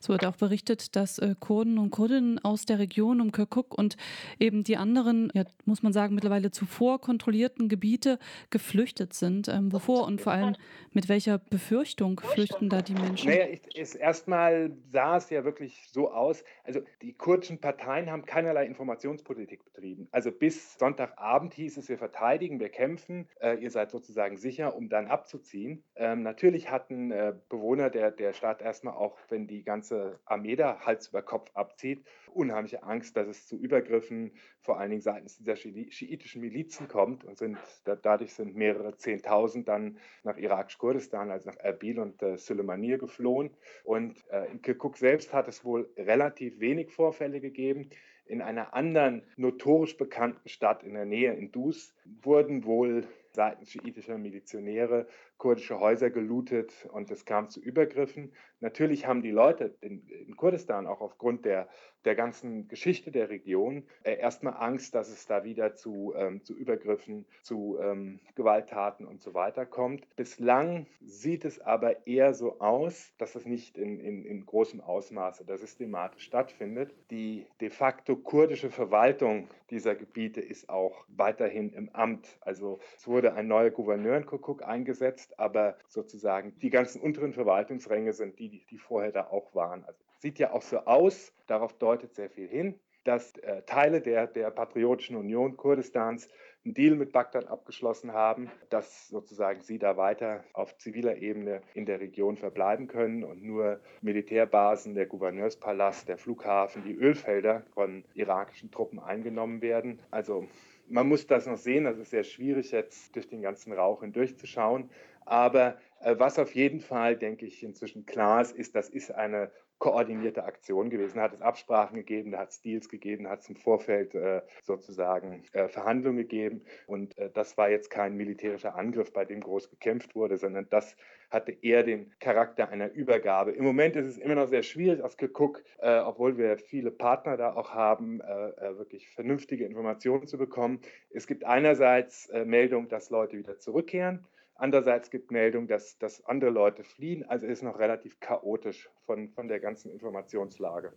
Es 0.00 0.08
wird 0.08 0.24
auch 0.24 0.36
berichtet, 0.36 0.96
dass 0.96 1.18
äh, 1.18 1.34
Kurden 1.38 1.78
und 1.78 1.90
Kurdinnen 1.90 2.38
aus 2.44 2.64
der 2.64 2.78
Region 2.78 3.20
um 3.20 3.32
Kirkuk 3.32 3.76
und 3.76 3.96
eben 4.38 4.64
die 4.64 4.76
anderen, 4.76 5.30
ja, 5.34 5.44
muss 5.64 5.82
man 5.82 5.92
sagen, 5.92 6.14
mittlerweile 6.14 6.50
zuvor 6.50 7.00
kontrollierten 7.00 7.68
Gebiete 7.68 8.18
geflüchtet 8.50 9.14
sind. 9.14 9.48
Ähm, 9.48 9.72
wovor 9.72 10.06
und 10.06 10.20
vor 10.20 10.32
allem 10.32 10.56
mit 10.92 11.08
welcher 11.08 11.38
Befürchtung 11.38 12.20
flüchten 12.20 12.68
da 12.68 12.82
die 12.82 12.94
Menschen? 12.94 13.28
Naja, 13.28 13.46
ist, 13.74 13.94
erstmal 13.94 14.72
sah 14.90 15.16
es 15.16 15.30
ja 15.30 15.44
wirklich 15.44 15.88
so 15.92 16.10
aus. 16.10 16.44
Also 16.64 16.80
die 17.02 17.12
kurdischen 17.12 17.60
Parteien 17.60 18.10
haben 18.10 18.24
keinerlei 18.24 18.66
Informationspolitik 18.66 19.64
betrieben. 19.64 20.08
Also 20.10 20.32
bis 20.32 20.78
Sonntagabend 20.78 21.54
hieß 21.54 21.76
es, 21.76 21.88
wir 21.88 21.98
verteidigen, 21.98 22.60
wir 22.60 22.68
kämpfen, 22.68 23.28
äh, 23.40 23.54
ihr 23.56 23.70
seid 23.70 23.90
sozusagen 23.90 24.36
sicher, 24.36 24.74
um 24.74 24.88
dann 24.88 25.06
abzuziehen. 25.06 25.82
Ähm, 25.96 26.22
natürlich 26.22 26.70
hatten 26.70 27.10
äh, 27.10 27.34
Bewohner 27.48 27.90
der, 27.90 28.10
der 28.10 28.32
Stadt 28.32 28.62
erstmal 28.62 28.94
auch, 28.94 29.18
wenn 29.28 29.46
die 29.46 29.62
ganze 29.66 30.18
Armee 30.24 30.56
da 30.56 30.80
Hals 30.80 31.08
über 31.08 31.20
Kopf 31.20 31.50
abzieht, 31.52 32.06
unheimliche 32.32 32.82
Angst, 32.82 33.16
dass 33.16 33.28
es 33.28 33.46
zu 33.46 33.56
Übergriffen 33.56 34.32
vor 34.60 34.78
allen 34.78 34.90
Dingen 34.90 35.02
seitens 35.02 35.36
dieser 35.36 35.56
schiitischen 35.56 36.40
Milizen 36.40 36.88
kommt 36.88 37.24
und 37.24 37.36
sind 37.36 37.58
dadurch 37.84 38.32
sind 38.32 38.56
mehrere 38.56 38.96
Zehntausend 38.96 39.68
dann 39.68 39.98
nach 40.22 40.38
irakisch-Kurdistan, 40.38 41.30
also 41.30 41.50
nach 41.50 41.56
Erbil 41.58 41.98
und 41.98 42.22
äh, 42.22 42.38
Suleimaniye 42.38 42.96
geflohen. 42.96 43.50
Und 43.84 44.24
äh, 44.30 44.50
in 44.50 44.62
Kirkuk 44.62 44.96
selbst 44.96 45.34
hat 45.34 45.48
es 45.48 45.64
wohl 45.64 45.90
relativ 45.96 46.60
wenig 46.60 46.92
Vorfälle 46.92 47.40
gegeben. 47.40 47.90
In 48.28 48.42
einer 48.42 48.74
anderen 48.74 49.22
notorisch 49.36 49.96
bekannten 49.96 50.48
Stadt 50.48 50.82
in 50.82 50.94
der 50.94 51.04
Nähe, 51.04 51.32
in 51.34 51.52
Dus, 51.52 51.94
wurden 52.22 52.64
wohl 52.64 53.06
seitens 53.30 53.70
schiitischer 53.70 54.18
Milizionäre 54.18 55.06
kurdische 55.36 55.78
Häuser 55.78 56.10
gelootet 56.10 56.88
und 56.90 57.10
es 57.10 57.24
kam 57.24 57.48
zu 57.50 57.60
Übergriffen. 57.60 58.32
Natürlich 58.60 59.06
haben 59.06 59.22
die 59.22 59.30
Leute 59.30 59.76
in, 59.80 60.06
in 60.08 60.36
Kurdistan 60.36 60.86
auch 60.86 61.00
aufgrund 61.00 61.44
der, 61.44 61.68
der 62.04 62.14
ganzen 62.14 62.68
Geschichte 62.68 63.10
der 63.10 63.28
Region 63.28 63.84
äh, 64.02 64.16
erstmal 64.16 64.54
Angst, 64.54 64.94
dass 64.94 65.08
es 65.08 65.26
da 65.26 65.44
wieder 65.44 65.74
zu, 65.74 66.14
ähm, 66.16 66.42
zu 66.42 66.54
Übergriffen, 66.54 67.26
zu 67.42 67.78
ähm, 67.80 68.20
Gewalttaten 68.34 69.06
und 69.06 69.22
so 69.22 69.34
weiter 69.34 69.66
kommt. 69.66 70.04
Bislang 70.16 70.86
sieht 71.00 71.44
es 71.44 71.60
aber 71.60 72.06
eher 72.06 72.34
so 72.34 72.58
aus, 72.60 73.12
dass 73.18 73.34
es 73.34 73.46
nicht 73.46 73.76
in, 73.78 74.00
in, 74.00 74.24
in 74.24 74.46
großem 74.46 74.80
Ausmaße 74.80 75.44
oder 75.44 75.58
systematisch 75.58 76.24
stattfindet. 76.24 76.94
Die 77.10 77.46
de 77.60 77.70
facto 77.70 78.16
kurdische 78.16 78.70
Verwaltung 78.70 79.48
dieser 79.70 79.94
Gebiete 79.94 80.40
ist 80.40 80.68
auch 80.68 81.04
weiterhin 81.08 81.72
im 81.72 81.88
Amt. 81.90 82.38
Also 82.40 82.78
es 82.96 83.06
wurde 83.06 83.34
ein 83.34 83.48
neuer 83.48 83.70
Gouverneur 83.70 84.16
in 84.16 84.26
Kukuk 84.26 84.64
eingesetzt 84.64 85.36
aber 85.38 85.76
sozusagen 85.88 86.58
die 86.60 86.70
ganzen 86.70 87.00
unteren 87.00 87.32
Verwaltungsränge 87.32 88.12
sind 88.12 88.38
die, 88.38 88.45
die 88.48 88.78
vorher 88.78 89.12
da 89.12 89.28
auch 89.28 89.54
waren. 89.54 89.84
Also 89.84 90.00
sieht 90.18 90.38
ja 90.38 90.52
auch 90.52 90.62
so 90.62 90.78
aus, 90.80 91.32
darauf 91.46 91.72
deutet 91.74 92.14
sehr 92.14 92.30
viel 92.30 92.48
hin, 92.48 92.78
dass 93.04 93.36
äh, 93.38 93.62
Teile 93.62 94.00
der, 94.00 94.26
der 94.26 94.50
Patriotischen 94.50 95.16
Union 95.16 95.56
Kurdistans 95.56 96.28
einen 96.64 96.74
Deal 96.74 96.96
mit 96.96 97.12
Bagdad 97.12 97.46
abgeschlossen 97.46 98.12
haben, 98.12 98.50
dass 98.70 99.08
sozusagen 99.08 99.60
sie 99.60 99.78
da 99.78 99.96
weiter 99.96 100.42
auf 100.52 100.76
ziviler 100.78 101.16
Ebene 101.16 101.62
in 101.74 101.86
der 101.86 102.00
Region 102.00 102.36
verbleiben 102.36 102.88
können 102.88 103.22
und 103.22 103.42
nur 103.42 103.80
Militärbasen, 104.00 104.94
der 104.94 105.06
Gouverneurspalast, 105.06 106.08
der 106.08 106.18
Flughafen, 106.18 106.82
die 106.82 106.94
Ölfelder 106.94 107.62
von 107.72 108.04
irakischen 108.14 108.72
Truppen 108.72 108.98
eingenommen 108.98 109.62
werden. 109.62 110.00
Also 110.10 110.48
man 110.88 111.08
muss 111.08 111.26
das 111.28 111.46
noch 111.46 111.56
sehen, 111.56 111.84
das 111.84 111.98
ist 111.98 112.10
sehr 112.10 112.24
schwierig 112.24 112.72
jetzt 112.72 113.14
durch 113.14 113.28
den 113.28 113.42
ganzen 113.42 113.72
Rauch 113.72 114.00
hindurchzuschauen. 114.00 114.90
Aber 115.24 115.76
was 116.18 116.38
auf 116.38 116.54
jeden 116.54 116.80
Fall, 116.80 117.16
denke 117.16 117.46
ich, 117.46 117.62
inzwischen 117.62 118.06
klar 118.06 118.40
ist, 118.40 118.52
ist, 118.56 118.76
das 118.76 118.88
ist 118.88 119.10
eine 119.10 119.50
koordinierte 119.78 120.44
Aktion 120.44 120.88
gewesen. 120.88 121.16
Da 121.16 121.24
hat 121.24 121.34
es 121.34 121.42
Absprachen 121.42 121.96
gegeben, 121.96 122.30
da 122.30 122.38
hat 122.38 122.50
es 122.50 122.62
Deals 122.62 122.88
gegeben, 122.88 123.24
da 123.24 123.30
hat 123.30 123.40
es 123.40 123.48
im 123.48 123.56
Vorfeld 123.56 124.14
äh, 124.14 124.40
sozusagen 124.62 125.44
äh, 125.52 125.68
Verhandlungen 125.68 126.18
gegeben. 126.18 126.62
Und 126.86 127.16
äh, 127.18 127.30
das 127.30 127.58
war 127.58 127.68
jetzt 127.68 127.90
kein 127.90 128.16
militärischer 128.16 128.74
Angriff, 128.74 129.12
bei 129.12 129.24
dem 129.24 129.40
groß 129.40 129.68
gekämpft 129.68 130.14
wurde, 130.14 130.38
sondern 130.38 130.68
das 130.70 130.96
hatte 131.30 131.52
eher 131.60 131.82
den 131.82 132.12
Charakter 132.20 132.68
einer 132.70 132.90
Übergabe. 132.92 133.52
Im 133.52 133.64
Moment 133.64 133.96
ist 133.96 134.06
es 134.06 134.16
immer 134.16 134.36
noch 134.36 134.48
sehr 134.48 134.62
schwierig 134.62 135.02
aus 135.02 135.16
Kirkuk, 135.16 135.62
äh, 135.78 135.98
obwohl 135.98 136.38
wir 136.38 136.56
viele 136.56 136.90
Partner 136.90 137.36
da 137.36 137.54
auch 137.54 137.74
haben, 137.74 138.20
äh, 138.20 138.24
äh, 138.24 138.78
wirklich 138.78 139.08
vernünftige 139.10 139.66
Informationen 139.66 140.26
zu 140.26 140.38
bekommen. 140.38 140.80
Es 141.10 141.26
gibt 141.26 141.44
einerseits 141.44 142.30
Meldungen, 142.44 142.88
dass 142.88 143.10
Leute 143.10 143.36
wieder 143.36 143.58
zurückkehren. 143.58 144.24
Andererseits 144.58 145.10
gibt 145.10 145.30
Meldung, 145.30 145.68
dass, 145.68 145.98
dass 145.98 146.24
andere 146.24 146.50
Leute 146.50 146.82
fliehen. 146.82 147.24
Also 147.24 147.46
ist 147.46 147.62
noch 147.62 147.78
relativ 147.78 148.20
chaotisch 148.20 148.90
von, 149.04 149.28
von 149.28 149.48
der 149.48 149.60
ganzen 149.60 149.90
Informationslage. 149.90 150.94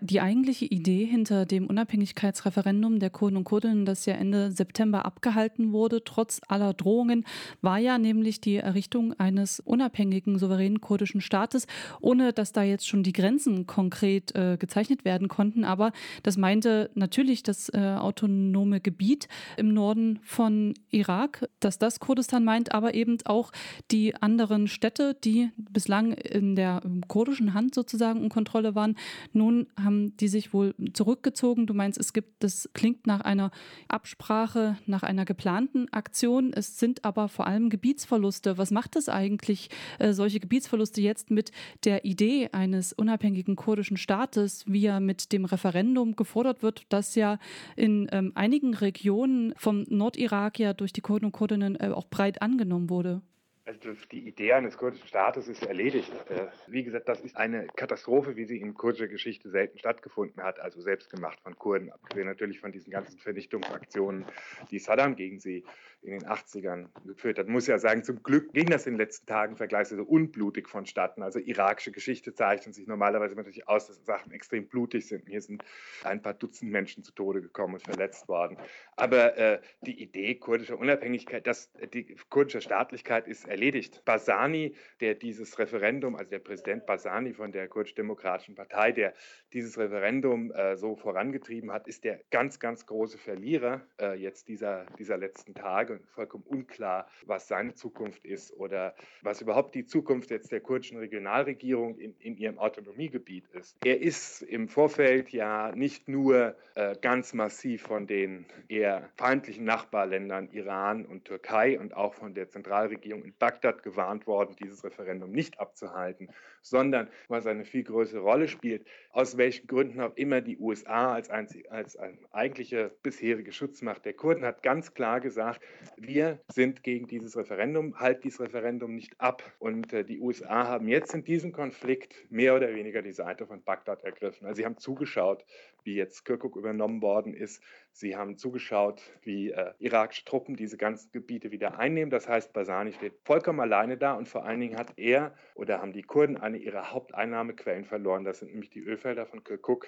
Die 0.00 0.20
eigentliche 0.20 0.66
Idee 0.66 1.04
hinter 1.04 1.46
dem 1.46 1.66
Unabhängigkeitsreferendum 1.66 2.98
der 2.98 3.10
Kurden 3.10 3.36
und 3.36 3.44
Kurdinnen, 3.44 3.84
das 3.84 4.06
ja 4.06 4.14
Ende 4.14 4.50
September 4.50 5.04
abgehalten 5.04 5.72
wurde, 5.72 6.02
trotz 6.04 6.40
aller 6.48 6.74
Drohungen, 6.74 7.24
war 7.62 7.78
ja 7.78 7.98
nämlich 7.98 8.40
die 8.40 8.56
Errichtung 8.56 9.12
eines 9.18 9.60
unabhängigen, 9.60 10.38
souveränen 10.38 10.80
kurdischen 10.80 11.20
Staates, 11.20 11.66
ohne 12.00 12.32
dass 12.32 12.52
da 12.52 12.62
jetzt 12.62 12.88
schon 12.88 13.02
die 13.02 13.12
Grenzen 13.12 13.66
konkret 13.66 14.34
äh, 14.34 14.56
gezeichnet 14.58 15.04
werden 15.04 15.28
konnten. 15.28 15.64
Aber 15.64 15.92
das 16.22 16.36
meinte 16.36 16.90
natürlich 16.94 17.42
das 17.42 17.68
äh, 17.68 17.78
autonome 17.98 18.80
Gebiet 18.80 19.28
im 19.56 19.72
Norden 19.72 20.18
von 20.22 20.74
Irak, 20.90 21.48
dass 21.60 21.78
das 21.78 22.00
Kurdistan 22.00 22.44
meint, 22.44 22.72
aber 22.72 22.94
eben 22.94 23.18
auch 23.24 23.52
die 23.90 24.14
anderen 24.16 24.68
Städte, 24.68 25.16
die 25.24 25.50
bislang 25.56 26.12
in 26.12 26.56
der 26.56 26.82
kurdischen 27.08 27.54
Hand 27.54 27.74
sozusagen 27.74 28.22
in 28.22 28.28
Kontrolle 28.28 28.74
waren, 28.74 28.96
nun 29.32 29.53
nun 29.54 29.66
haben 29.82 30.16
die 30.16 30.28
sich 30.28 30.52
wohl 30.52 30.74
zurückgezogen. 30.92 31.66
Du 31.66 31.74
meinst, 31.74 31.98
es 31.98 32.12
gibt, 32.12 32.42
das 32.42 32.68
klingt 32.74 33.06
nach 33.06 33.20
einer 33.20 33.50
Absprache, 33.88 34.76
nach 34.86 35.02
einer 35.02 35.24
geplanten 35.24 35.92
Aktion. 35.92 36.52
Es 36.52 36.78
sind 36.78 37.04
aber 37.04 37.28
vor 37.28 37.46
allem 37.46 37.70
Gebietsverluste. 37.70 38.58
Was 38.58 38.70
macht 38.70 38.96
es 38.96 39.08
eigentlich, 39.08 39.70
äh, 39.98 40.12
solche 40.12 40.40
Gebietsverluste 40.40 41.00
jetzt 41.00 41.30
mit 41.30 41.52
der 41.84 42.04
Idee 42.04 42.48
eines 42.52 42.92
unabhängigen 42.92 43.56
kurdischen 43.56 43.96
Staates, 43.96 44.64
wie 44.66 44.86
er 44.86 45.00
mit 45.00 45.32
dem 45.32 45.44
Referendum 45.44 46.16
gefordert 46.16 46.62
wird, 46.62 46.82
das 46.88 47.14
ja 47.14 47.38
in 47.76 48.08
ähm, 48.12 48.32
einigen 48.34 48.74
Regionen 48.74 49.54
vom 49.56 49.84
Nordirak 49.88 50.58
ja 50.58 50.72
durch 50.72 50.92
die 50.92 51.00
Kurden 51.00 51.26
und 51.26 51.32
Kurdinnen 51.32 51.76
äh, 51.76 51.88
auch 51.88 52.08
breit 52.08 52.42
angenommen 52.42 52.90
wurde? 52.90 53.22
Also 53.66 53.94
die 54.12 54.28
Idee 54.28 54.52
eines 54.52 54.76
kurdischen 54.76 55.08
Staates 55.08 55.48
ist 55.48 55.62
erledigt. 55.62 56.12
Äh, 56.28 56.48
wie 56.66 56.84
gesagt, 56.84 57.08
das 57.08 57.20
ist 57.22 57.34
eine 57.36 57.66
Katastrophe, 57.66 58.36
wie 58.36 58.44
sie 58.44 58.60
in 58.60 58.74
kurdischer 58.74 59.08
Geschichte 59.08 59.48
selten 59.48 59.78
stattgefunden 59.78 60.42
hat, 60.42 60.60
also 60.60 60.82
selbst 60.82 61.10
gemacht 61.10 61.40
von 61.40 61.56
Kurden, 61.56 61.90
abgesehen 61.90 62.26
natürlich 62.26 62.60
von 62.60 62.72
diesen 62.72 62.90
ganzen 62.90 63.18
Vernichtungsaktionen, 63.18 64.26
die 64.70 64.78
Saddam 64.78 65.16
gegen 65.16 65.40
sie 65.40 65.64
in 66.04 66.18
den 66.18 66.28
80ern 66.28 66.88
geführt 67.06 67.38
hat. 67.38 67.48
Muss 67.48 67.66
ja 67.66 67.78
sagen, 67.78 68.04
zum 68.04 68.22
Glück 68.22 68.52
ging 68.52 68.66
das 68.66 68.86
in 68.86 68.94
den 68.94 68.98
letzten 68.98 69.26
Tagen 69.26 69.56
vergleichsweise 69.56 70.04
unblutig 70.04 70.68
vonstatten. 70.68 71.22
Also 71.22 71.38
irakische 71.38 71.92
Geschichte 71.92 72.34
zeichnet 72.34 72.74
sich 72.74 72.86
normalerweise 72.86 73.34
natürlich 73.34 73.68
aus, 73.68 73.86
dass 73.86 74.04
Sachen 74.04 74.32
extrem 74.32 74.68
blutig 74.68 75.08
sind. 75.08 75.28
Hier 75.28 75.40
sind 75.40 75.64
ein 76.04 76.20
paar 76.20 76.34
Dutzend 76.34 76.70
Menschen 76.70 77.02
zu 77.02 77.12
Tode 77.12 77.40
gekommen 77.40 77.74
und 77.74 77.82
verletzt 77.82 78.28
worden. 78.28 78.58
Aber 78.96 79.36
äh, 79.38 79.60
die 79.80 80.02
Idee 80.02 80.34
kurdischer 80.34 80.78
Unabhängigkeit, 80.78 81.46
dass 81.46 81.72
die 81.92 82.16
kurdische 82.28 82.60
Staatlichkeit 82.60 83.26
ist 83.26 83.48
erledigt. 83.48 84.02
Basani, 84.04 84.74
der 85.00 85.14
dieses 85.14 85.58
Referendum, 85.58 86.16
also 86.16 86.30
der 86.30 86.38
Präsident 86.38 86.86
Basani 86.86 87.32
von 87.32 87.52
der 87.52 87.68
kurdisch-demokratischen 87.68 88.54
Partei, 88.54 88.92
der 88.92 89.14
dieses 89.52 89.78
Referendum 89.78 90.52
äh, 90.52 90.76
so 90.76 90.96
vorangetrieben 90.96 91.72
hat, 91.72 91.88
ist 91.88 92.04
der 92.04 92.20
ganz, 92.30 92.60
ganz 92.60 92.86
große 92.86 93.18
Verlierer 93.18 93.86
äh, 94.00 94.14
jetzt 94.14 94.48
dieser, 94.48 94.86
dieser 94.98 95.16
letzten 95.16 95.54
Tage. 95.54 95.93
Vollkommen 96.14 96.44
unklar, 96.46 97.08
was 97.26 97.48
seine 97.48 97.74
Zukunft 97.74 98.24
ist 98.24 98.52
oder 98.52 98.94
was 99.22 99.40
überhaupt 99.40 99.74
die 99.74 99.86
Zukunft 99.86 100.30
jetzt 100.30 100.52
der 100.52 100.60
kurdischen 100.60 100.98
Regionalregierung 100.98 101.98
in, 101.98 102.14
in 102.18 102.36
ihrem 102.36 102.58
Autonomiegebiet 102.58 103.46
ist. 103.48 103.76
Er 103.84 104.00
ist 104.00 104.42
im 104.42 104.68
Vorfeld 104.68 105.30
ja 105.30 105.72
nicht 105.74 106.08
nur 106.08 106.56
äh, 106.74 106.96
ganz 107.00 107.34
massiv 107.34 107.82
von 107.82 108.06
den 108.06 108.46
eher 108.68 109.08
feindlichen 109.16 109.64
Nachbarländern 109.64 110.48
Iran 110.50 111.06
und 111.06 111.24
Türkei 111.24 111.78
und 111.78 111.94
auch 111.94 112.14
von 112.14 112.34
der 112.34 112.48
Zentralregierung 112.48 113.24
in 113.24 113.34
Bagdad 113.38 113.82
gewarnt 113.82 114.26
worden, 114.26 114.56
dieses 114.60 114.84
Referendum 114.84 115.30
nicht 115.30 115.60
abzuhalten, 115.60 116.28
sondern 116.64 117.08
was 117.28 117.46
eine 117.46 117.64
viel 117.64 117.84
größere 117.84 118.20
Rolle 118.20 118.48
spielt, 118.48 118.86
aus 119.10 119.36
welchen 119.36 119.66
Gründen 119.66 120.00
auch 120.00 120.16
immer 120.16 120.40
die 120.40 120.58
USA 120.58 121.12
als, 121.12 121.30
einzig, 121.30 121.70
als 121.70 121.96
eigentliche 122.32 122.90
bisherige 123.02 123.52
Schutzmacht 123.52 124.04
der 124.04 124.14
Kurden 124.14 124.44
hat 124.44 124.62
ganz 124.62 124.94
klar 124.94 125.20
gesagt, 125.20 125.60
wir 125.96 126.40
sind 126.48 126.82
gegen 126.82 127.06
dieses 127.06 127.36
Referendum, 127.36 128.00
halt 128.00 128.24
dieses 128.24 128.40
Referendum 128.40 128.94
nicht 128.94 129.20
ab. 129.20 129.42
Und 129.58 129.92
äh, 129.92 130.04
die 130.04 130.20
USA 130.20 130.66
haben 130.66 130.88
jetzt 130.88 131.14
in 131.14 131.22
diesem 131.24 131.52
Konflikt 131.52 132.14
mehr 132.30 132.56
oder 132.56 132.74
weniger 132.74 133.02
die 133.02 133.12
Seite 133.12 133.46
von 133.46 133.62
Bagdad 133.62 134.02
ergriffen. 134.02 134.46
Also 134.46 134.56
sie 134.56 134.64
haben 134.64 134.78
zugeschaut, 134.78 135.44
wie 135.84 135.94
jetzt 135.94 136.24
Kirkuk 136.24 136.56
übernommen 136.56 137.02
worden 137.02 137.34
ist. 137.34 137.62
Sie 137.96 138.16
haben 138.16 138.36
zugeschaut, 138.36 139.00
wie 139.22 139.52
äh, 139.52 139.72
irakische 139.78 140.24
Truppen 140.24 140.56
diese 140.56 140.76
ganzen 140.76 141.12
Gebiete 141.12 141.52
wieder 141.52 141.78
einnehmen. 141.78 142.10
Das 142.10 142.28
heißt, 142.28 142.52
Basani 142.52 142.92
steht 142.92 143.14
vollkommen 143.24 143.60
alleine 143.60 143.96
da 143.96 144.14
und 144.14 144.26
vor 144.28 144.44
allen 144.44 144.58
Dingen 144.58 144.76
hat 144.76 144.94
er 144.96 145.32
oder 145.54 145.80
haben 145.80 145.92
die 145.92 146.02
Kurden 146.02 146.36
eine 146.36 146.58
ihrer 146.58 146.90
Haupteinnahmequellen 146.90 147.84
verloren. 147.84 148.24
Das 148.24 148.40
sind 148.40 148.50
nämlich 148.50 148.70
die 148.70 148.80
Ölfelder 148.80 149.26
von 149.26 149.44
Kirkuk. 149.44 149.86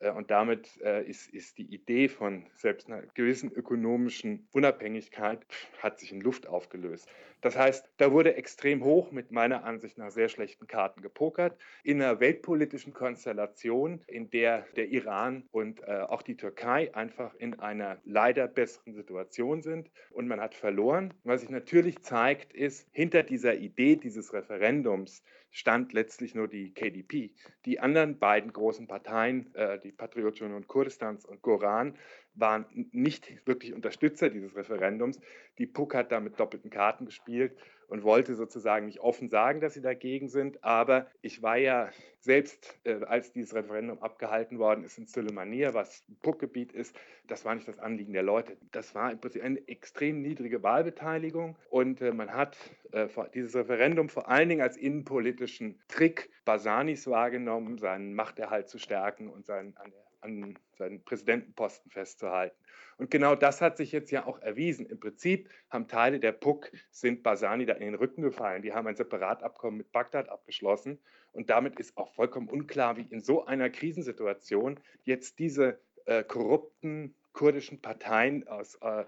Äh, 0.00 0.10
und 0.10 0.30
damit 0.30 0.80
äh, 0.82 1.04
ist, 1.04 1.32
ist 1.32 1.58
die 1.58 1.74
Idee 1.74 2.08
von 2.08 2.46
selbst 2.54 2.88
einer 2.88 3.02
gewissen 3.14 3.50
ökonomischen 3.52 4.48
Unabhängigkeit 4.52 5.46
hat 5.82 5.98
sich 5.98 6.12
in 6.12 6.20
Luft 6.20 6.46
aufgelöst. 6.46 7.08
Das 7.42 7.56
heißt, 7.56 7.88
da 7.98 8.12
wurde 8.12 8.34
extrem 8.34 8.82
hoch 8.82 9.12
mit 9.12 9.30
meiner 9.30 9.64
Ansicht 9.64 9.98
nach 9.98 10.10
sehr 10.10 10.28
schlechten 10.28 10.66
Karten 10.66 11.02
gepokert. 11.02 11.58
In 11.84 12.00
einer 12.00 12.18
weltpolitischen 12.18 12.92
Konstellation, 12.92 14.02
in 14.06 14.30
der 14.30 14.66
der 14.76 14.88
Iran 14.88 15.44
und 15.52 15.80
äh, 15.82 16.00
auch 16.08 16.22
die 16.22 16.36
Türkei 16.36 16.94
einfach 16.94 17.34
in 17.34 17.58
einer 17.60 17.98
leider 18.04 18.48
besseren 18.48 18.94
Situation 18.94 19.62
sind 19.62 19.90
und 20.10 20.26
man 20.26 20.40
hat 20.40 20.54
verloren. 20.54 21.14
Was 21.24 21.42
sich 21.42 21.50
natürlich 21.50 22.00
zeigt, 22.02 22.52
ist, 22.52 22.88
hinter 22.92 23.22
dieser 23.22 23.54
Idee 23.54 23.96
dieses 23.96 24.32
Referendums 24.32 25.22
stand 25.56 25.94
letztlich 25.94 26.34
nur 26.34 26.48
die 26.48 26.74
KDP. 26.74 27.32
Die 27.64 27.80
anderen 27.80 28.18
beiden 28.18 28.52
großen 28.52 28.86
Parteien, 28.86 29.54
äh, 29.54 29.80
die 29.80 29.90
Patriotische 29.90 30.44
Union 30.44 30.66
Kurdistans 30.66 31.24
und 31.24 31.40
Goran, 31.40 31.96
waren 32.36 32.66
nicht 32.92 33.46
wirklich 33.46 33.74
Unterstützer 33.74 34.30
dieses 34.30 34.54
Referendums. 34.54 35.20
Die 35.58 35.66
PUC 35.66 35.94
hat 35.94 36.12
da 36.12 36.20
mit 36.20 36.38
doppelten 36.38 36.70
Karten 36.70 37.06
gespielt 37.06 37.56
und 37.88 38.02
wollte 38.02 38.34
sozusagen 38.34 38.86
nicht 38.86 39.00
offen 39.00 39.28
sagen, 39.28 39.60
dass 39.60 39.74
sie 39.74 39.80
dagegen 39.80 40.28
sind. 40.28 40.62
Aber 40.64 41.06
ich 41.22 41.42
war 41.42 41.56
ja 41.56 41.90
selbst, 42.20 42.78
äh, 42.84 43.04
als 43.04 43.32
dieses 43.32 43.54
Referendum 43.54 44.02
abgehalten 44.02 44.58
worden 44.58 44.84
ist 44.84 44.98
in 44.98 45.06
Sulemania, 45.06 45.74
was 45.74 46.04
PUC-Gebiet 46.22 46.72
ist, 46.72 46.96
das 47.28 47.44
war 47.44 47.54
nicht 47.54 47.68
das 47.68 47.78
Anliegen 47.78 48.12
der 48.12 48.22
Leute. 48.22 48.56
Das 48.72 48.94
war 48.94 49.12
im 49.12 49.20
Prinzip 49.20 49.42
eine 49.42 49.66
extrem 49.68 50.22
niedrige 50.22 50.62
Wahlbeteiligung 50.62 51.56
und 51.70 52.00
äh, 52.00 52.12
man 52.12 52.32
hat 52.32 52.56
äh, 52.92 53.08
dieses 53.34 53.54
Referendum 53.54 54.08
vor 54.08 54.28
allen 54.28 54.48
Dingen 54.48 54.62
als 54.62 54.76
innenpolitischen 54.76 55.80
Trick 55.88 56.30
Basanis 56.44 57.06
wahrgenommen, 57.06 57.78
seinen 57.78 58.14
Machterhalt 58.14 58.68
zu 58.68 58.78
stärken 58.78 59.28
und 59.28 59.46
seinen, 59.46 59.76
an, 59.76 59.92
an 60.20 60.58
seinen 60.76 61.02
Präsidentenposten 61.04 61.90
festzuhalten. 61.90 62.56
Und 62.98 63.10
genau 63.10 63.34
das 63.34 63.60
hat 63.60 63.76
sich 63.76 63.92
jetzt 63.92 64.10
ja 64.10 64.26
auch 64.26 64.40
erwiesen. 64.40 64.86
Im 64.86 65.00
Prinzip 65.00 65.50
haben 65.70 65.88
Teile 65.88 66.18
der 66.20 66.32
PUC, 66.32 66.72
sind 66.90 67.22
Basani 67.22 67.66
da 67.66 67.74
in 67.74 67.80
den 67.80 67.94
Rücken 67.94 68.22
gefallen. 68.22 68.62
Die 68.62 68.72
haben 68.72 68.86
ein 68.86 68.96
Separatabkommen 68.96 69.78
mit 69.78 69.92
Bagdad 69.92 70.28
abgeschlossen. 70.28 70.98
Und 71.32 71.50
damit 71.50 71.78
ist 71.78 71.96
auch 71.98 72.12
vollkommen 72.14 72.48
unklar, 72.48 72.96
wie 72.96 73.06
in 73.10 73.20
so 73.20 73.44
einer 73.44 73.68
Krisensituation 73.68 74.80
jetzt 75.04 75.38
diese 75.38 75.78
äh, 76.06 76.24
korrupten 76.24 77.14
kurdischen 77.32 77.82
Parteien 77.82 78.48
aus, 78.48 78.76
äh, 78.76 79.04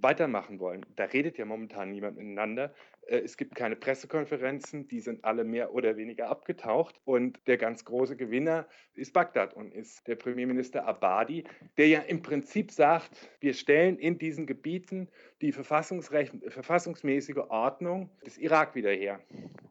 weitermachen 0.00 0.58
wollen. 0.58 0.84
Da 0.96 1.04
redet 1.04 1.38
ja 1.38 1.44
momentan 1.44 1.90
niemand 1.90 2.16
miteinander. 2.16 2.74
Äh, 3.06 3.18
es 3.18 3.36
gibt 3.36 3.54
keine 3.54 3.76
Pressekonferenzen, 3.76 4.88
die 4.88 5.00
sind 5.00 5.24
alle 5.24 5.44
mehr 5.44 5.72
oder 5.72 5.96
weniger 5.96 6.28
abgetaucht. 6.28 7.00
Und 7.04 7.38
der 7.46 7.56
ganz 7.56 7.84
große 7.84 8.16
Gewinner 8.16 8.66
ist 8.94 9.12
Bagdad 9.12 9.54
und 9.54 9.72
ist 9.72 10.06
der 10.06 10.16
Premierminister 10.16 10.86
Abadi, 10.86 11.44
der 11.76 11.88
ja 11.88 12.00
im 12.00 12.22
Prinzip 12.22 12.70
sagt, 12.70 13.10
wir 13.40 13.54
stellen 13.54 13.98
in 13.98 14.18
diesen 14.18 14.46
Gebieten 14.46 15.08
die 15.40 15.52
verfassungsmäßige 15.52 17.36
Ordnung 17.48 18.10
des 18.24 18.38
Irak 18.38 18.74
wieder 18.74 18.90
her. 18.90 19.20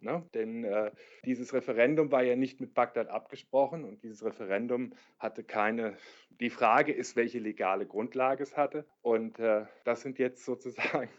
Ne? 0.01 0.23
Denn 0.33 0.63
äh, 0.63 0.91
dieses 1.25 1.53
Referendum 1.53 2.11
war 2.11 2.23
ja 2.23 2.35
nicht 2.35 2.61
mit 2.61 2.73
Bagdad 2.73 3.07
abgesprochen 3.09 3.83
und 3.83 4.03
dieses 4.03 4.23
Referendum 4.23 4.93
hatte 5.17 5.43
keine, 5.43 5.97
die 6.39 6.51
Frage 6.51 6.91
ist, 6.91 7.15
welche 7.15 7.39
legale 7.39 7.87
Grundlage 7.87 8.43
es 8.43 8.55
hatte. 8.55 8.85
Und 9.01 9.39
äh, 9.39 9.65
das 9.83 10.01
sind 10.01 10.19
jetzt 10.19 10.45
sozusagen 10.45 11.09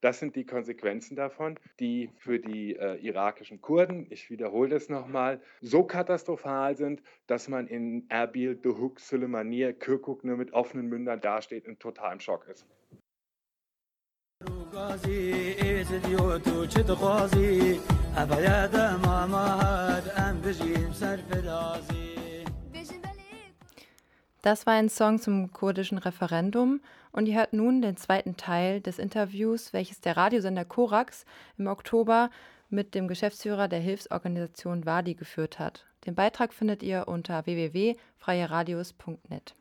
das 0.00 0.18
sind 0.18 0.36
die 0.36 0.44
Konsequenzen 0.44 1.16
davon, 1.16 1.58
die 1.78 2.10
für 2.16 2.38
die 2.38 2.76
äh, 2.76 2.96
irakischen 2.96 3.60
Kurden, 3.60 4.06
ich 4.10 4.30
wiederhole 4.30 4.70
das 4.70 4.88
nochmal, 4.88 5.40
so 5.60 5.84
katastrophal 5.84 6.76
sind, 6.76 7.02
dass 7.26 7.48
man 7.48 7.66
in 7.66 8.08
Erbil, 8.08 8.56
Duhok, 8.56 9.00
Suleimaniye, 9.00 9.74
Kirkuk 9.74 10.24
nur 10.24 10.36
mit 10.36 10.52
offenen 10.52 10.88
Mündern 10.88 11.20
dasteht 11.20 11.68
und 11.68 11.80
total 11.80 12.14
im 12.14 12.20
Schock 12.20 12.46
ist. 12.48 12.66
Das 24.42 24.66
war 24.66 24.74
ein 24.74 24.88
Song 24.88 25.18
zum 25.18 25.52
kurdischen 25.52 25.98
Referendum 25.98 26.80
und 27.12 27.26
ihr 27.26 27.36
hört 27.36 27.52
nun 27.52 27.82
den 27.82 27.98
zweiten 27.98 28.38
Teil 28.38 28.80
des 28.80 28.98
Interviews, 28.98 29.74
welches 29.74 30.00
der 30.00 30.16
Radiosender 30.16 30.64
Korax 30.64 31.26
im 31.58 31.66
Oktober 31.66 32.30
mit 32.70 32.94
dem 32.94 33.06
Geschäftsführer 33.06 33.68
der 33.68 33.80
Hilfsorganisation 33.80 34.86
Wadi 34.86 35.12
geführt 35.14 35.58
hat. 35.58 35.84
Den 36.06 36.14
Beitrag 36.14 36.54
findet 36.54 36.82
ihr 36.82 37.06
unter 37.08 37.44
www.freieradios.net. 37.44 39.54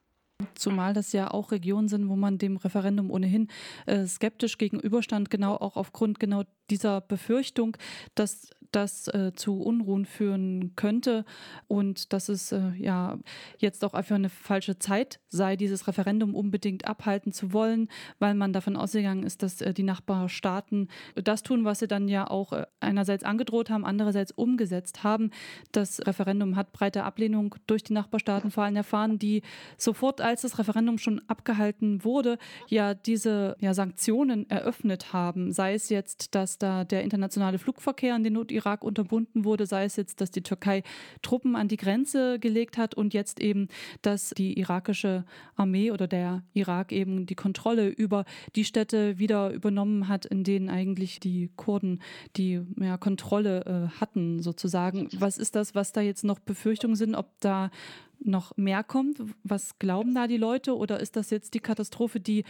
Zumal 0.55 0.93
das 0.93 1.11
ja 1.11 1.31
auch 1.31 1.51
Regionen 1.51 1.89
sind, 1.89 2.07
wo 2.07 2.15
man 2.15 2.37
dem 2.37 2.55
Referendum 2.55 3.11
ohnehin 3.11 3.49
äh, 3.85 4.05
skeptisch 4.05 4.57
gegenüberstand, 4.57 5.29
genau 5.29 5.55
auch 5.55 5.75
aufgrund 5.75 6.21
genau 6.21 6.43
dieser 6.69 7.01
Befürchtung, 7.01 7.75
dass 8.15 8.49
das 8.71 9.08
äh, 9.10 9.32
zu 9.36 9.62
Unruhen 9.62 10.05
führen 10.05 10.75
könnte 10.75 11.25
und 11.67 12.13
dass 12.13 12.29
es 12.29 12.51
äh, 12.51 12.71
ja 12.77 13.17
jetzt 13.58 13.84
auch 13.84 13.93
einfach 13.93 14.15
eine 14.15 14.29
falsche 14.29 14.79
Zeit 14.79 15.19
sei, 15.29 15.55
dieses 15.55 15.88
Referendum 15.88 16.36
unbedingt 16.36 16.86
abhalten 16.86 17.32
zu 17.32 17.53
wollen, 17.53 17.89
weil 18.19 18.34
man 18.34 18.53
davon 18.53 18.75
ausgegangen 18.75 19.23
ist, 19.23 19.43
dass 19.43 19.62
äh, 19.62 19.73
die 19.73 19.84
Nachbarstaaten 19.84 20.89
das 21.15 21.43
tun, 21.43 21.65
was 21.65 21.79
sie 21.79 21.88
dann 21.88 22.08
ja 22.08 22.29
auch 22.29 22.53
äh, 22.53 22.65
einerseits 22.79 23.23
angedroht 23.23 23.69
haben, 23.69 23.86
andererseits 23.86 24.32
umgesetzt 24.32 25.03
haben. 25.03 25.32
Das 25.71 26.05
Referendum 26.05 26.55
hat 26.55 26.71
breite 26.73 27.03
Ablehnung 27.03 27.55
durch 27.67 27.84
die 27.84 27.93
Nachbarstaaten 27.93 28.51
vor 28.51 28.63
allem 28.63 28.75
erfahren, 28.75 29.19
die 29.19 29.41
sofort, 29.77 30.21
als 30.21 30.41
das 30.41 30.60
Referendum 30.60 30.97
schon 30.97 31.21
abgehalten 31.27 32.03
wurde, 32.03 32.38
ja 32.67 32.93
diese 32.93 33.55
ja, 33.60 33.73
Sanktionen 33.73 34.49
eröffnet 34.49 35.13
haben. 35.13 35.51
Sei 35.51 35.73
es 35.73 35.89
jetzt, 35.89 36.36
dass 36.36 36.58
da 36.58 36.84
der 36.84 37.03
internationale 37.03 37.58
Flugverkehr 37.58 38.15
an 38.15 38.23
den 38.23 38.38
Nordirak 38.60 38.84
unterbunden 38.84 39.45
wurde, 39.45 39.65
sei 39.65 39.86
es 39.86 39.95
jetzt, 39.95 40.22
dass 40.22 40.32
die 40.32 40.41
Türkei 40.41 40.84
Truppen 41.22 41.56
an 41.56 41.67
die 41.67 41.78
Grenze 41.78 42.39
gelegt 42.39 42.78
hat 42.78 42.93
und 42.93 43.13
jetzt 43.13 43.39
eben, 43.39 43.69
dass 44.02 44.32
die 44.32 44.60
irakische 44.60 45.24
Armee 45.56 45.91
oder 45.91 46.08
der 46.08 46.43
Irak 46.54 46.91
eben 46.91 47.26
die 47.26 47.36
Kontrolle 47.36 47.88
über 47.88 48.26
die 48.56 48.65
Städte 48.65 49.17
wieder 49.17 49.52
übernommen 49.52 50.08
hat, 50.08 50.26
in 50.26 50.43
denen 50.43 50.69
eigentlich 50.69 51.19
die 51.19 51.50
Kurden 51.56 52.02
die 52.36 52.62
ja, 52.78 52.98
Kontrolle 52.98 53.65
äh, 53.65 54.00
hatten, 54.00 54.41
sozusagen. 54.41 55.08
Was 55.17 55.38
ist 55.38 55.56
das, 55.56 55.76
was 55.76 55.91
da 55.91 56.02
jetzt 56.02 56.24
noch 56.24 56.39
Befürchtungen 56.39 56.95
sind, 56.95 57.15
ob 57.15 57.28
da 57.39 57.72
noch 58.19 58.55
mehr 58.58 58.84
kommt? 58.84 59.21
Was 59.43 59.79
glauben 59.79 60.13
da 60.13 60.27
die 60.27 60.38
Leute? 60.38 60.75
Oder 60.75 60.99
ist 60.99 61.15
das 61.15 61.29
jetzt 61.29 61.53
die 61.53 61.60
Katastrophe, 61.60 62.19
die 62.19 62.43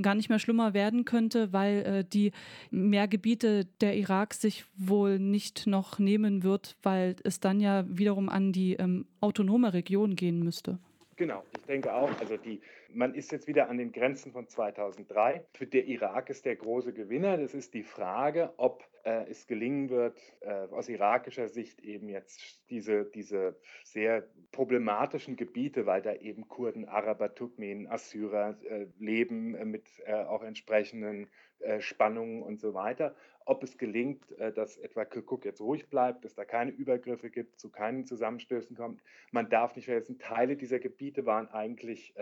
gar 0.00 0.14
nicht 0.14 0.28
mehr 0.28 0.38
schlimmer 0.38 0.74
werden 0.74 1.04
könnte, 1.04 1.52
weil 1.52 1.78
äh, 1.82 2.04
die 2.04 2.32
mehr 2.70 3.08
Gebiete 3.08 3.66
der 3.80 3.96
Irak 3.96 4.34
sich 4.34 4.64
wohl 4.76 5.18
nicht 5.18 5.66
noch 5.66 5.98
nehmen 5.98 6.42
wird, 6.42 6.76
weil 6.82 7.16
es 7.24 7.40
dann 7.40 7.60
ja 7.60 7.84
wiederum 7.88 8.28
an 8.28 8.52
die 8.52 8.74
ähm, 8.74 9.06
autonome 9.20 9.72
Region 9.72 10.16
gehen 10.16 10.42
müsste? 10.42 10.78
Genau, 11.16 11.44
ich 11.56 11.66
denke 11.66 11.92
auch. 11.92 12.10
Also 12.20 12.36
die, 12.36 12.60
man 12.94 13.14
ist 13.14 13.32
jetzt 13.32 13.46
wieder 13.46 13.68
an 13.68 13.78
den 13.78 13.92
Grenzen 13.92 14.32
von 14.32 14.48
2003. 14.48 15.44
Für 15.52 15.66
der 15.66 15.86
Irak 15.86 16.30
ist 16.30 16.44
der 16.44 16.56
große 16.56 16.92
Gewinner. 16.92 17.36
Das 17.36 17.54
ist 17.54 17.74
die 17.74 17.82
Frage, 17.82 18.52
ob 18.56 18.84
äh, 19.04 19.28
es 19.28 19.46
gelingen 19.46 19.90
wird, 19.90 20.18
äh, 20.40 20.52
aus 20.70 20.88
irakischer 20.88 21.48
Sicht 21.48 21.80
eben 21.80 22.08
jetzt 22.08 22.60
diese, 22.70 23.04
diese 23.04 23.56
sehr 23.84 24.28
problematischen 24.52 25.36
Gebiete, 25.36 25.86
weil 25.86 26.02
da 26.02 26.14
eben 26.14 26.48
Kurden, 26.48 26.88
Araber, 26.88 27.34
Turkmenen, 27.34 27.88
Assyrer 27.88 28.56
äh, 28.68 28.86
leben 28.98 29.54
äh, 29.54 29.64
mit 29.64 29.88
äh, 30.04 30.14
auch 30.14 30.42
entsprechenden 30.42 31.28
äh, 31.60 31.80
Spannungen 31.80 32.42
und 32.42 32.60
so 32.60 32.74
weiter, 32.74 33.14
ob 33.44 33.64
es 33.64 33.76
gelingt, 33.76 34.24
dass 34.54 34.78
etwa 34.78 35.04
Kirkuk 35.04 35.44
jetzt 35.44 35.60
ruhig 35.60 35.90
bleibt, 35.90 36.24
dass 36.24 36.36
da 36.36 36.44
keine 36.44 36.70
Übergriffe 36.70 37.28
gibt, 37.28 37.58
zu 37.58 37.70
keinen 37.70 38.06
Zusammenstößen 38.06 38.76
kommt. 38.76 39.02
Man 39.32 39.50
darf 39.50 39.74
nicht 39.74 39.86
vergessen, 39.86 40.20
Teile 40.20 40.54
dieser 40.56 40.78
Gebiete 40.78 41.26
waren 41.26 41.48
eigentlich 41.48 42.14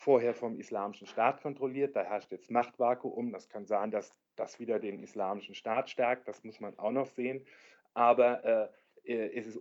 vorher 0.00 0.32
vom 0.32 0.58
Islamischen 0.58 1.06
Staat 1.06 1.42
kontrolliert. 1.42 1.94
Da 1.94 2.02
herrscht 2.02 2.32
jetzt 2.32 2.50
Machtvakuum. 2.50 3.32
Das 3.32 3.50
kann 3.50 3.66
sein, 3.66 3.90
dass 3.90 4.14
das 4.34 4.58
wieder 4.58 4.78
den 4.78 5.02
Islamischen 5.02 5.54
Staat 5.54 5.90
stärkt. 5.90 6.26
Das 6.26 6.42
muss 6.42 6.58
man 6.58 6.78
auch 6.78 6.90
noch 6.90 7.06
sehen. 7.06 7.44
Aber 7.92 8.72
äh, 9.04 9.12
äh 9.12 9.38
es 9.38 9.46
ist 9.46 9.58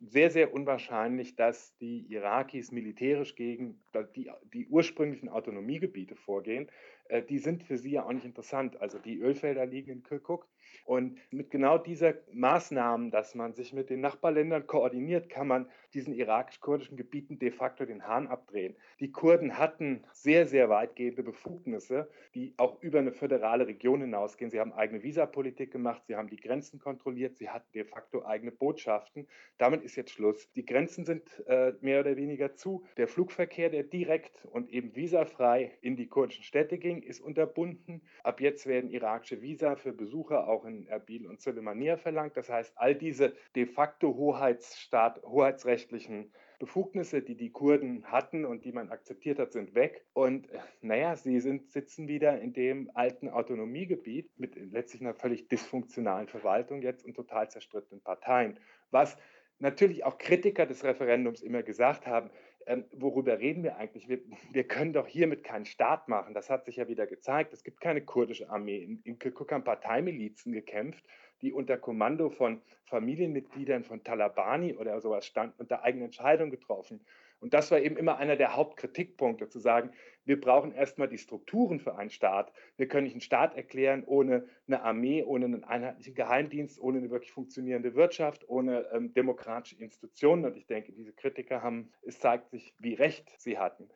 sehr, 0.00 0.30
sehr 0.30 0.54
unwahrscheinlich, 0.54 1.34
dass 1.34 1.76
die 1.78 2.06
Irakis 2.08 2.70
militärisch 2.70 3.34
gegen 3.34 3.82
die, 4.14 4.30
die 4.54 4.68
ursprünglichen 4.68 5.28
Autonomiegebiete 5.28 6.14
vorgehen. 6.14 6.70
Äh, 7.10 7.22
die 7.22 7.38
sind 7.38 7.62
für 7.62 7.76
sie 7.76 7.90
ja 7.90 8.04
auch 8.04 8.12
nicht 8.12 8.24
interessant. 8.24 8.80
Also 8.80 8.98
die 8.98 9.18
Ölfelder 9.18 9.66
liegen 9.66 9.90
in 9.90 10.02
Kirkuk. 10.02 10.46
Und 10.84 11.18
mit 11.32 11.50
genau 11.50 11.78
dieser 11.78 12.14
Maßnahmen, 12.32 13.10
dass 13.10 13.34
man 13.34 13.54
sich 13.54 13.72
mit 13.72 13.90
den 13.90 14.00
Nachbarländern 14.00 14.66
koordiniert, 14.66 15.28
kann 15.28 15.48
man 15.48 15.68
diesen 15.94 16.14
irakisch-kurdischen 16.14 16.96
Gebieten 16.96 17.38
de 17.38 17.50
facto 17.50 17.84
den 17.84 18.06
Hahn 18.06 18.28
abdrehen. 18.28 18.76
Die 19.00 19.10
Kurden 19.10 19.58
hatten 19.58 20.04
sehr, 20.12 20.46
sehr 20.46 20.68
weitgehende 20.68 21.22
Befugnisse, 21.22 22.08
die 22.34 22.54
auch 22.56 22.80
über 22.82 23.00
eine 23.00 23.12
föderale 23.12 23.66
Region 23.66 24.00
hinausgehen. 24.00 24.50
Sie 24.50 24.60
haben 24.60 24.72
eigene 24.72 25.02
Visapolitik 25.02 25.72
gemacht, 25.72 26.02
sie 26.06 26.16
haben 26.16 26.28
die 26.28 26.36
Grenzen 26.36 26.78
kontrolliert, 26.78 27.36
sie 27.36 27.50
hatten 27.50 27.70
de 27.72 27.84
facto 27.84 28.24
eigene 28.24 28.52
Botschaften. 28.52 29.26
Damit 29.58 29.82
ist 29.82 29.96
jetzt 29.96 30.12
Schluss. 30.12 30.50
Die 30.52 30.64
Grenzen 30.64 31.04
sind 31.04 31.42
äh, 31.46 31.72
mehr 31.80 32.00
oder 32.00 32.16
weniger 32.16 32.54
zu. 32.54 32.84
Der 32.96 33.08
Flugverkehr, 33.08 33.70
der 33.70 33.82
direkt 33.82 34.44
und 34.44 34.70
eben 34.70 34.94
visafrei 34.94 35.72
in 35.80 35.96
die 35.96 36.06
kurdischen 36.06 36.44
Städte 36.44 36.78
ging, 36.78 36.99
ist 37.02 37.20
unterbunden. 37.20 38.02
Ab 38.22 38.40
jetzt 38.40 38.66
werden 38.66 38.90
irakische 38.90 39.42
Visa 39.42 39.76
für 39.76 39.92
Besucher 39.92 40.48
auch 40.48 40.64
in 40.64 40.86
Erbil 40.86 41.26
und 41.26 41.40
Suleimania 41.40 41.96
verlangt. 41.96 42.36
Das 42.36 42.48
heißt, 42.48 42.72
all 42.76 42.94
diese 42.94 43.34
de 43.54 43.66
facto 43.66 44.14
Hoheitsstaat, 44.14 45.22
hoheitsrechtlichen 45.22 46.32
Befugnisse, 46.60 47.22
die 47.22 47.36
die 47.36 47.50
Kurden 47.50 48.04
hatten 48.04 48.44
und 48.44 48.64
die 48.64 48.72
man 48.72 48.90
akzeptiert 48.90 49.38
hat, 49.38 49.52
sind 49.52 49.74
weg. 49.74 50.04
Und 50.12 50.50
äh, 50.50 50.58
naja, 50.82 51.16
sie 51.16 51.40
sind, 51.40 51.70
sitzen 51.72 52.06
wieder 52.06 52.38
in 52.40 52.52
dem 52.52 52.90
alten 52.94 53.28
Autonomiegebiet 53.28 54.30
mit 54.38 54.54
letztlich 54.70 55.00
einer 55.00 55.14
völlig 55.14 55.48
dysfunktionalen 55.48 56.28
Verwaltung 56.28 56.82
jetzt 56.82 57.04
und 57.04 57.14
total 57.14 57.50
zerstrittenen 57.50 58.02
Parteien. 58.02 58.60
Was 58.90 59.16
natürlich 59.58 60.04
auch 60.04 60.18
Kritiker 60.18 60.66
des 60.66 60.84
Referendums 60.84 61.42
immer 61.42 61.62
gesagt 61.62 62.06
haben, 62.06 62.30
ähm, 62.66 62.84
worüber 62.92 63.38
reden 63.38 63.62
wir 63.62 63.76
eigentlich? 63.76 64.08
Wir, 64.08 64.20
wir, 64.52 64.64
können 64.64 64.92
doch 64.92 65.06
hiermit 65.06 65.44
keinen 65.44 65.66
Staat 65.66 66.08
machen. 66.08 66.34
Das 66.34 66.50
hat 66.50 66.64
sich 66.64 66.76
ja 66.76 66.88
wieder 66.88 67.06
gezeigt. 67.06 67.52
Es 67.52 67.64
gibt 67.64 67.80
keine 67.80 68.02
kurdische 68.02 68.50
Armee. 68.50 68.78
In, 68.82 69.00
in 69.04 69.18
Kirkuk 69.18 69.52
haben 69.52 69.64
Parteimilizen 69.64 70.52
gekämpft, 70.52 71.04
die 71.42 71.52
unter 71.52 71.76
Kommando 71.78 72.30
von 72.30 72.60
Familienmitgliedern 72.84 73.84
von 73.84 74.02
Talabani 74.04 74.74
oder 74.74 75.00
sowas 75.00 75.26
standen 75.26 75.60
und 75.60 75.70
da 75.70 75.82
eigene 75.82 76.04
Entscheidungen 76.04 76.50
getroffen. 76.50 77.00
Und 77.40 77.54
das 77.54 77.70
war 77.70 77.80
eben 77.80 77.96
immer 77.96 78.18
einer 78.18 78.36
der 78.36 78.54
Hauptkritikpunkte, 78.54 79.48
zu 79.48 79.58
sagen, 79.58 79.90
wir 80.24 80.38
brauchen 80.38 80.72
erstmal 80.72 81.08
die 81.08 81.18
Strukturen 81.18 81.80
für 81.80 81.96
einen 81.96 82.10
Staat. 82.10 82.52
Wir 82.76 82.86
können 82.86 83.04
nicht 83.04 83.14
einen 83.14 83.22
Staat 83.22 83.56
erklären 83.56 84.04
ohne 84.04 84.46
eine 84.66 84.82
Armee, 84.82 85.24
ohne 85.24 85.46
einen 85.46 85.64
einheitlichen 85.64 86.14
Geheimdienst, 86.14 86.78
ohne 86.80 86.98
eine 86.98 87.10
wirklich 87.10 87.32
funktionierende 87.32 87.94
Wirtschaft, 87.94 88.46
ohne 88.48 88.86
ähm, 88.92 89.14
demokratische 89.14 89.82
Institutionen. 89.82 90.44
Und 90.44 90.56
ich 90.56 90.66
denke, 90.66 90.92
diese 90.92 91.14
Kritiker 91.14 91.62
haben, 91.62 91.90
es 92.02 92.18
zeigt 92.18 92.50
sich, 92.50 92.74
wie 92.78 92.94
recht 92.94 93.32
sie 93.38 93.58
hatten. 93.58 93.88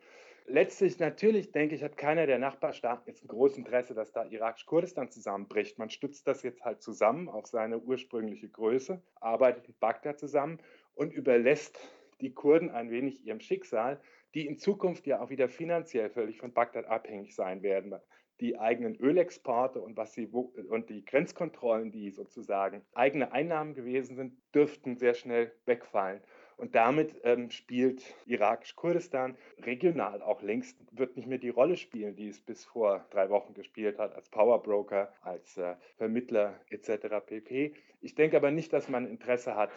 Letztlich 0.47 0.99
natürlich, 0.99 1.53
denke 1.53 1.75
ich, 1.75 1.83
hat 1.83 1.97
keiner 1.97 2.27
der 2.27 2.39
Nachbarstaaten 2.39 3.05
jetzt 3.07 3.25
ein 3.25 3.29
großes 3.29 3.59
Interesse, 3.59 3.95
dass 3.95 4.13
da 4.13 4.25
irakisch-Kurdistan 4.25 5.11
zusammenbricht. 5.11 5.79
Man 5.79 5.91
stützt 5.91 6.27
das 6.27 6.43
jetzt 6.43 6.65
halt 6.65 6.83
zusammen 6.83 7.29
auf 7.29 7.47
seine 7.47 7.79
ursprüngliche 7.79 8.49
Größe, 8.49 9.03
arbeitet 9.21 9.67
mit 9.69 9.81
Bagdad 9.81 10.19
zusammen 10.19 10.59
und 10.95 11.13
überlässt 11.13 11.79
die 12.21 12.35
Kurden 12.35 12.71
ein 12.71 12.91
wenig 12.91 13.25
ihrem 13.25 13.41
Schicksal. 13.41 14.01
die 14.35 14.47
in 14.47 14.59
Zukunft 14.59 15.07
ja 15.07 15.21
auch 15.21 15.31
wieder 15.31 15.49
finanziell 15.49 16.11
völlig 16.11 16.39
von 16.39 16.53
Bagdad 16.53 16.87
abhängig 16.87 17.35
sein 17.35 17.63
werden. 17.63 17.95
Die 18.41 18.59
eigenen 18.59 18.97
Ölexporte 18.97 19.81
und, 19.81 19.97
was 19.97 20.13
sie, 20.13 20.27
und 20.27 20.91
die 20.91 21.05
Grenzkontrollen, 21.05 21.93
die 21.93 22.11
sozusagen 22.11 22.83
eigene 22.93 23.31
Einnahmen 23.31 23.75
gewesen 23.75 24.17
sind, 24.17 24.37
dürften 24.53 24.97
sehr 24.97 25.15
schnell 25.15 25.53
wegfallen. 25.67 26.21
Und 26.57 26.75
damit 26.75 27.15
ähm, 27.25 27.51
spielt 27.51 28.03
irakisch-Kurdistan 28.27 29.37
regional 29.63 30.23
auch 30.23 30.43
längst, 30.43 30.77
wird 30.93 31.17
nicht 31.17 31.27
mehr 31.27 31.39
die 31.39 31.49
Rolle 31.49 31.77
spielen, 31.77 32.17
die 32.17 32.29
es 32.29 32.41
bis 32.41 32.65
vor 32.65 33.07
drei 33.11 33.29
Wochen 33.31 33.55
gespielt 33.55 33.99
hat, 33.99 34.15
als 34.15 34.29
Powerbroker, 34.29 35.13
als 35.23 35.57
äh, 35.57 35.75
Vermittler 35.97 36.61
etc. 36.71 37.07
pp. 37.27 37.75
Ich 38.01 38.15
denke 38.15 38.37
aber 38.37 38.51
nicht, 38.51 38.73
dass 38.73 38.89
man 38.89 39.07
Interesse 39.07 39.57
hat, 39.57 39.71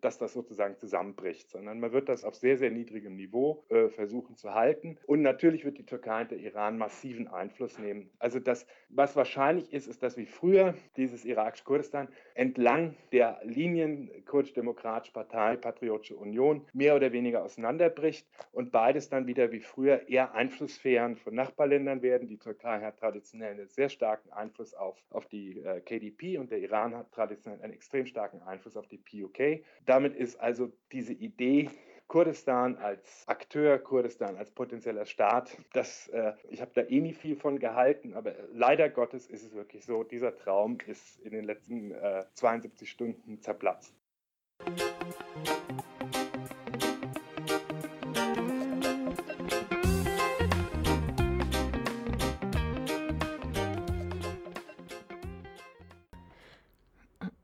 dass 0.00 0.18
das 0.18 0.32
sozusagen 0.32 0.76
zusammenbricht, 0.76 1.50
sondern 1.50 1.80
man 1.80 1.92
wird 1.92 2.08
das 2.08 2.24
auf 2.24 2.34
sehr, 2.34 2.56
sehr 2.56 2.70
niedrigem 2.70 3.16
Niveau 3.16 3.64
äh, 3.68 3.88
versuchen 3.88 4.36
zu 4.36 4.54
halten. 4.54 4.98
Und 5.06 5.22
natürlich 5.22 5.64
wird 5.64 5.78
die 5.78 5.86
Türkei 5.86 6.22
und 6.22 6.30
der 6.30 6.38
Iran 6.38 6.78
massiven 6.78 7.28
Einfluss 7.28 7.78
nehmen. 7.78 8.10
Also 8.18 8.38
das, 8.38 8.66
was 8.88 9.16
wahrscheinlich 9.16 9.72
ist, 9.72 9.86
ist, 9.86 10.02
dass 10.02 10.16
wie 10.16 10.26
früher 10.26 10.74
dieses 10.96 11.24
irakisch 11.24 11.64
Kurdistan 11.64 12.08
entlang 12.34 12.96
der 13.12 13.40
Linien 13.42 14.10
kurdisch-demokratische 14.26 15.12
Partei, 15.12 15.56
Patriotische 15.56 16.16
Union 16.16 16.66
mehr 16.72 16.96
oder 16.96 17.12
weniger 17.12 17.44
auseinanderbricht 17.44 18.26
und 18.52 18.72
beides 18.72 19.08
dann 19.08 19.26
wieder 19.26 19.52
wie 19.52 19.60
früher 19.60 20.08
eher 20.08 20.34
Einflusssphären 20.34 21.16
von 21.16 21.34
Nachbarländern 21.34 22.02
werden. 22.02 22.28
Die 22.28 22.38
Türkei 22.38 22.80
hat 22.80 22.98
traditionell 22.98 23.52
einen 23.52 23.68
sehr 23.68 23.88
starken 23.88 24.32
Einfluss 24.32 24.74
auf, 24.74 24.96
auf 25.10 25.26
die 25.26 25.60
äh, 25.60 25.80
KDP 25.80 26.38
und 26.38 26.50
der 26.50 26.58
Iran 26.58 26.94
hat 26.94 27.12
traditionell 27.12 27.60
einen 27.62 27.72
extrem 27.72 28.06
starken 28.06 28.42
Einfluss 28.42 28.76
auf 28.76 28.86
die 28.88 28.98
PUK. 28.98 29.62
Damit 29.86 30.14
ist 30.14 30.36
also 30.36 30.70
diese 30.92 31.12
Idee, 31.12 31.70
Kurdistan 32.10 32.76
als 32.76 33.22
Akteur, 33.28 33.78
Kurdistan 33.78 34.36
als 34.36 34.50
potenzieller 34.50 35.06
Staat, 35.06 35.56
das, 35.72 36.08
äh, 36.08 36.32
ich 36.48 36.60
habe 36.60 36.72
da 36.74 36.82
eh 36.82 37.00
nie 37.00 37.12
viel 37.12 37.36
von 37.36 37.60
gehalten, 37.60 38.14
aber 38.14 38.34
leider 38.52 38.88
Gottes 38.88 39.28
ist 39.28 39.44
es 39.44 39.54
wirklich 39.54 39.84
so, 39.84 40.02
dieser 40.02 40.36
Traum 40.36 40.78
ist 40.86 41.20
in 41.20 41.30
den 41.30 41.44
letzten 41.44 41.92
äh, 41.92 42.24
72 42.34 42.90
Stunden 42.90 43.40
zerplatzt. 43.40 43.94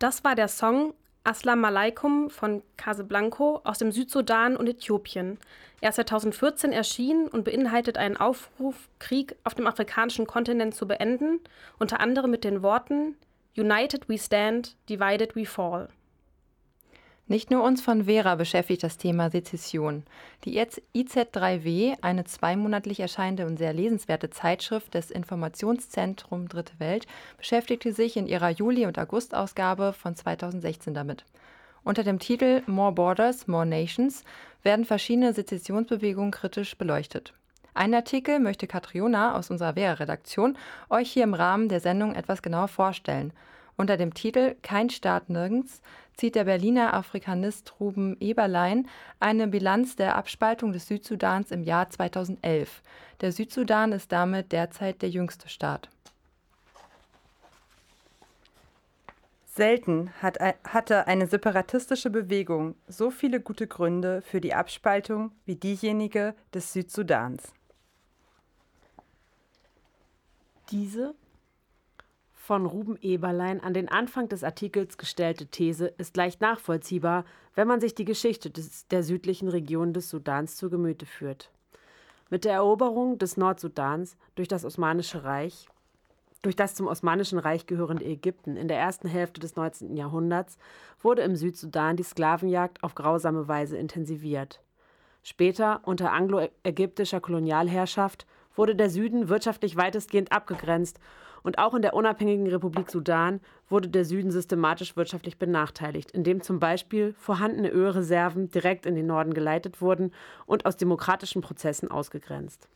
Das 0.01 0.25
war 0.25 0.35
der 0.35 0.49
Song 0.49 0.93
Aslam 1.27 1.65
Alaikum 1.65 2.31
von 2.31 2.63
Casablanco 2.77 3.61
aus 3.65 3.79
dem 3.79 3.91
Südsudan 3.91 4.57
und 4.57 4.69
Äthiopien. 4.69 5.39
Er 5.81 5.89
ist 5.89 5.97
2014 5.97 6.71
erschienen 6.71 7.27
und 7.27 7.45
beinhaltet 7.45 7.99
einen 7.99 8.17
Aufruf, 8.17 8.89
Krieg 9.01 9.35
auf 9.43 9.57
dem 9.57 9.67
afrikanischen 9.67 10.29
Kontinent 10.29 10.77
zu 10.77 10.87
beenden, 10.87 11.41
unter 11.81 11.99
anderem 11.99 12.31
mit 12.31 12.45
den 12.45 12.63
Worten 12.63 13.17
United 13.57 14.09
we 14.09 14.19
stand, 14.19 14.77
divided 14.89 15.35
we 15.35 15.47
fall. 15.47 15.89
Nicht 17.29 17.51
nur 17.51 17.65
uns 17.65 17.83
von 17.83 18.05
Vera 18.05 18.37
beschäftigt 18.37 18.85
das 18.85 18.99
Thema 18.99 19.31
Sezession. 19.31 20.05
Die 20.45 20.61
IZ3W, 20.61 21.97
eine 22.01 22.25
zweimonatlich 22.25 23.01
erscheinende 23.01 23.47
und 23.47 23.57
sehr 23.57 23.73
lesenswerte 23.73 24.31
Zeitschrift 24.31 24.95
des 24.95 25.11
Informationszentrum 25.11 26.47
Dritte 26.49 26.75
Welt, 26.79 27.09
beschäftigte 27.37 27.93
sich 27.93 28.17
in 28.17 28.29
ihrer 28.29 28.51
Juli- 28.51 28.87
und 28.87 28.97
August-Ausgabe 28.97 29.93
von 29.93 30.15
2016 30.15 30.95
damit. 30.95 31.25
Unter 31.83 32.05
dem 32.05 32.21
Titel 32.21 32.63
More 32.67 32.93
Borders, 32.93 33.49
More 33.49 33.67
Nations 33.67 34.23
werden 34.63 34.85
verschiedene 34.85 35.33
Sezessionsbewegungen 35.33 36.31
kritisch 36.31 36.79
beleuchtet. 36.79 37.35
Einen 37.75 37.95
Artikel 37.95 38.39
möchte 38.39 38.69
Katriona 38.69 39.37
aus 39.37 39.51
unserer 39.51 39.75
Vera-Redaktion 39.75 40.57
euch 40.91 41.11
hier 41.11 41.25
im 41.25 41.35
Rahmen 41.35 41.69
der 41.69 41.81
Sendung 41.81 42.15
etwas 42.15 42.41
genauer 42.41 42.69
vorstellen. 42.69 43.33
Unter 43.77 43.97
dem 43.97 44.15
Titel 44.15 44.57
Kein 44.63 44.89
Staat 44.89 45.29
nirgends 45.29 45.83
zieht 46.17 46.35
der 46.35 46.45
Berliner 46.45 46.95
Afrikanist 46.95 47.75
Ruben 47.79 48.17
Eberlein 48.21 48.89
eine 49.21 49.49
Bilanz 49.49 49.97
der 49.97 50.17
Abspaltung 50.17 50.73
des 50.73 50.89
Südsudans 50.89 51.51
im 51.51 51.63
Jahr 51.63 51.91
2011. 51.91 52.83
Der 53.21 53.33
Südsudan 53.33 53.93
ist 53.93 54.13
damit 54.13 54.53
derzeit 54.53 55.03
der 55.03 55.11
jüngste 55.11 55.49
Staat. 55.49 55.91
Selten 59.45 60.11
hat, 60.21 60.39
hatte 60.65 61.07
eine 61.07 61.27
separatistische 61.27 62.11
Bewegung 62.11 62.75
so 62.89 63.11
viele 63.11 63.41
gute 63.41 63.67
Gründe 63.67 64.23
für 64.23 64.41
die 64.41 64.55
Abspaltung 64.55 65.33
wie 65.47 65.57
diejenige 65.57 66.35
des 66.53 66.75
Südsudans. 66.75 67.53
Diese 70.71 71.15
von 72.47 72.65
Ruben 72.65 72.97
Eberlein 73.03 73.61
an 73.61 73.75
den 73.75 73.89
Anfang 73.89 74.29
des 74.29 74.45
Artikels 74.45 74.99
gestellte 74.99 75.47
These 75.47 75.87
ist 75.99 76.17
leicht 76.17 76.41
nachvollziehbar, 76.41 77.25
wenn 77.57 77.67
man 77.67 77.81
sich 77.81 77.97
die 77.97 78.05
Geschichte 78.05 78.51
des, 78.51 78.87
der 78.87 79.03
südlichen 79.03 79.49
Region 79.49 79.93
des 79.93 80.09
Sudans 80.09 80.57
zu 80.57 80.71
Gemüte 80.71 81.07
führt. 81.07 81.51
Mit 82.31 82.45
der 82.45 82.53
Eroberung 82.53 83.19
des 83.19 83.37
Nordsudans 83.37 84.17
durch 84.37 84.47
das 84.47 84.65
Osmanische 84.65 85.25
Reich, 85.25 85.69
durch 86.43 86.55
das 86.55 86.77
zum 86.77 86.87
Osmanischen 86.87 87.41
Reich 87.41 87.67
gehörende 87.67 88.05
Ägypten 88.05 88.57
in 88.57 88.69
der 88.69 88.79
ersten 88.79 89.09
Hälfte 89.09 89.41
des 89.41 89.57
19. 89.57 89.97
Jahrhunderts 89.97 90.57
wurde 91.03 91.23
im 91.23 91.35
Südsudan 91.35 91.97
die 91.97 92.05
Sklavenjagd 92.05 92.85
auf 92.85 92.95
grausame 92.95 93.49
Weise 93.49 93.77
intensiviert. 93.77 94.61
Später, 95.25 95.81
unter 95.83 96.13
anglo-ägyptischer 96.13 97.21
Kolonialherrschaft, 97.21 98.25
wurde 98.55 98.77
der 98.77 98.89
Süden 98.89 99.29
wirtschaftlich 99.29 99.77
weitestgehend 99.77 100.31
abgegrenzt 100.31 101.01
und 101.47 101.59
auch 101.59 101.75
in 101.75 101.83
der 101.83 101.95
unabhängigen 101.95 102.49
Republik 102.49 102.91
Sudan 102.91 103.41
wurde 103.69 103.89
der 103.89 104.05
Süden 104.05 104.33
systematisch 104.33 104.97
wirtschaftlich 104.97 105.39
benachteiligt, 105.39 106.11
indem 106.11 106.43
zum 106.43 106.59
Beispiel 106.59 107.13
vorhandene 107.13 107.71
Ölreserven 107.71 108.51
direkt 108.51 108.85
in 108.85 108.97
den 108.97 109.07
Norden 109.07 109.33
geleitet 109.33 109.81
wurden 109.81 110.13
und 110.47 110.67
aus 110.67 110.77
demokratischen 110.77 111.43
Prozessen 111.43 111.89
ausgegrenzt. 111.89 112.69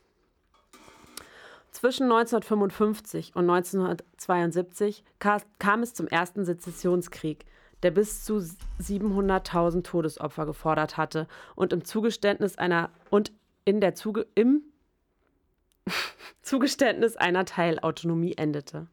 Zwischen 1.71 2.03
1955 2.03 3.35
und 3.35 3.49
1972 3.49 5.03
kam 5.19 5.83
es 5.83 5.93
zum 5.93 6.07
ersten 6.07 6.45
Sezessionskrieg, 6.45 7.43
der 7.83 7.91
bis 7.91 8.23
zu 8.23 8.37
700.000 8.79 9.83
Todesopfer 9.83 10.45
gefordert 10.45 10.95
hatte 10.95 11.27
und 11.55 11.73
im 11.73 11.83
Zugeständnis 11.83 12.57
einer 12.57 12.89
und 13.09 13.33
in 13.65 13.81
der 13.81 13.95
Zuge, 13.95 14.27
im 14.33 14.63
Zugeständnis 16.41 17.15
einer 17.17 17.45
Teilautonomie 17.45 18.33
endete. 18.37 18.87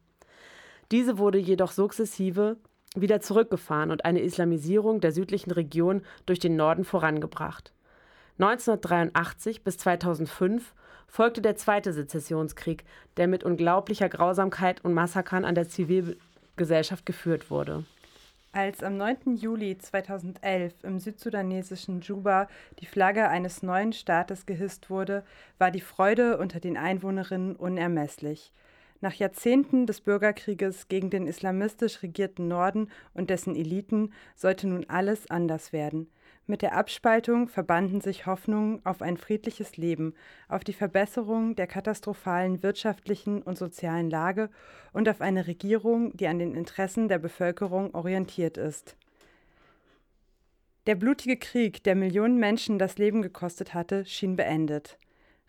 Diese 0.91 1.17
wurde 1.17 1.37
jedoch 1.37 1.71
sukzessive 1.71 2.57
wieder 2.95 3.21
zurückgefahren 3.21 3.91
und 3.91 4.05
eine 4.05 4.21
Islamisierung 4.21 4.99
der 4.99 5.11
südlichen 5.11 5.51
Region 5.51 6.01
durch 6.25 6.39
den 6.39 6.55
Norden 6.55 6.83
vorangebracht. 6.83 7.71
1983 8.39 9.63
bis 9.63 9.77
2005 9.77 10.73
folgte 11.07 11.41
der 11.41 11.55
zweite 11.55 11.93
Sezessionskrieg, 11.93 12.85
der 13.17 13.27
mit 13.27 13.43
unglaublicher 13.43 14.09
Grausamkeit 14.09 14.83
und 14.83 14.93
Massakern 14.93 15.45
an 15.45 15.55
der 15.55 15.67
Zivilgesellschaft 15.67 17.05
geführt 17.05 17.51
wurde. 17.51 17.83
Als 18.51 18.81
am 18.81 18.97
9. 18.97 19.35
Juli 19.35 19.77
2011 19.77 20.83
im 20.83 20.97
südsudanesischen 20.97 22.01
Juba 22.01 22.47
die 22.79 22.87
Flagge 22.87 23.29
eines 23.29 23.61
neuen 23.61 23.93
Staates 23.93 24.47
gehisst 24.47 24.89
wurde, 24.89 25.23
war 25.59 25.69
die 25.69 25.81
Freude 25.81 26.39
unter 26.39 26.59
den 26.59 26.75
Einwohnerinnen 26.75 27.55
unermesslich. 27.55 28.51
Nach 29.01 29.13
Jahrzehnten 29.13 29.85
des 29.85 30.01
Bürgerkrieges 30.01 30.87
gegen 30.87 31.11
den 31.11 31.27
islamistisch 31.27 32.01
regierten 32.01 32.47
Norden 32.47 32.89
und 33.13 33.29
dessen 33.29 33.55
Eliten 33.55 34.13
sollte 34.35 34.67
nun 34.67 34.83
alles 34.89 35.29
anders 35.29 35.71
werden. 35.71 36.09
Mit 36.49 36.63
der 36.63 36.75
Abspaltung 36.75 37.47
verbanden 37.47 38.01
sich 38.01 38.25
Hoffnungen 38.25 38.83
auf 38.83 39.03
ein 39.03 39.17
friedliches 39.17 39.77
Leben, 39.77 40.15
auf 40.47 40.63
die 40.63 40.73
Verbesserung 40.73 41.55
der 41.55 41.67
katastrophalen 41.67 42.63
wirtschaftlichen 42.63 43.43
und 43.43 43.55
sozialen 43.55 44.09
Lage 44.09 44.49
und 44.91 45.07
auf 45.07 45.21
eine 45.21 45.45
Regierung, 45.45 46.17
die 46.17 46.25
an 46.25 46.39
den 46.39 46.55
Interessen 46.55 47.07
der 47.07 47.19
Bevölkerung 47.19 47.93
orientiert 47.93 48.57
ist. 48.57 48.97
Der 50.87 50.95
blutige 50.95 51.37
Krieg, 51.37 51.83
der 51.83 51.93
Millionen 51.93 52.39
Menschen 52.39 52.79
das 52.79 52.97
Leben 52.97 53.21
gekostet 53.21 53.75
hatte, 53.75 54.03
schien 54.05 54.35
beendet. 54.35 54.97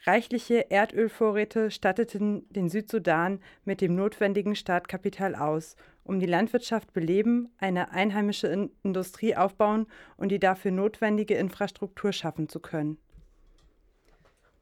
Reichliche 0.04 0.70
Erdölvorräte 0.70 1.70
statteten 1.70 2.46
den 2.50 2.68
Südsudan 2.68 3.40
mit 3.64 3.80
dem 3.80 3.94
notwendigen 3.94 4.54
Startkapital 4.54 5.34
aus 5.34 5.76
um 6.04 6.20
die 6.20 6.26
Landwirtschaft 6.26 6.92
beleben, 6.92 7.48
eine 7.58 7.92
einheimische 7.92 8.48
in 8.48 8.70
Industrie 8.82 9.36
aufbauen 9.36 9.86
und 10.16 10.30
die 10.30 10.38
dafür 10.38 10.70
notwendige 10.70 11.34
Infrastruktur 11.34 12.12
schaffen 12.12 12.48
zu 12.48 12.60
können. 12.60 12.98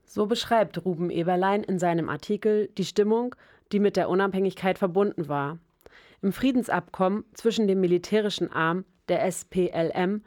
So 0.04 0.26
beschreibt 0.26 0.84
Ruben 0.84 1.10
Eberlein 1.10 1.62
in 1.62 1.78
seinem 1.78 2.08
Artikel 2.08 2.68
die 2.78 2.84
Stimmung, 2.84 3.34
die 3.72 3.78
mit 3.78 3.96
der 3.96 4.08
Unabhängigkeit 4.08 4.78
verbunden 4.78 5.28
war. 5.28 5.58
Im 6.22 6.32
Friedensabkommen 6.32 7.24
zwischen 7.34 7.68
dem 7.68 7.80
militärischen 7.80 8.50
Arm 8.50 8.84
der 9.08 9.24
SPLM, 9.30 10.22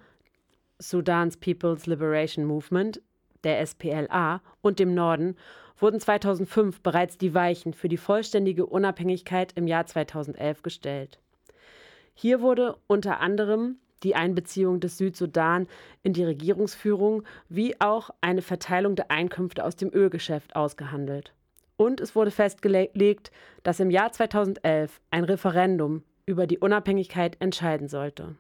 Sudans 0.78 1.38
People's 1.38 1.86
Liberation 1.88 2.46
Movement, 2.46 3.02
der 3.44 3.66
SPLA, 3.66 4.42
und 4.62 4.80
dem 4.80 4.94
Norden 4.94 5.36
wurden 5.82 6.00
2005 6.00 6.82
bereits 6.82 7.18
die 7.18 7.34
Weichen 7.34 7.74
für 7.74 7.90
die 7.90 7.98
vollständige 7.98 8.66
Unabhängigkeit 8.66 9.54
im 9.56 9.68
Jahr 9.68 9.86
2011 9.86 10.62
gestellt. 10.62 11.20
Hier 12.14 12.42
wurde 12.42 12.78
unter 12.88 13.20
anderem 13.20 13.78
die 14.04 14.16
Einbeziehung 14.16 14.80
des 14.80 14.98
Südsudan 14.98 15.68
in 16.04 16.14
die 16.14 16.24
Regierungsführung 16.24 17.24
wie 17.50 17.80
auch 17.80 18.10
eine 18.22 18.42
Verteilung 18.42 18.96
der 18.96 19.12
Einkünfte 19.12 19.64
aus 19.64 19.76
dem 19.76 19.94
Ölgeschäft 19.94 20.56
ausgehandelt. 20.56 21.34
Und 21.78 22.00
es 22.00 22.16
wurde 22.16 22.32
festgelegt, 22.32 23.32
dass 23.64 23.80
im 23.80 23.90
Jahr 23.90 24.12
2011 24.12 25.02
ein 25.10 25.24
Referendum 25.24 26.04
über 26.26 26.46
die 26.46 26.60
Unabhängigkeit 26.60 27.38
entscheiden 27.40 27.88
sollte. 27.88 28.36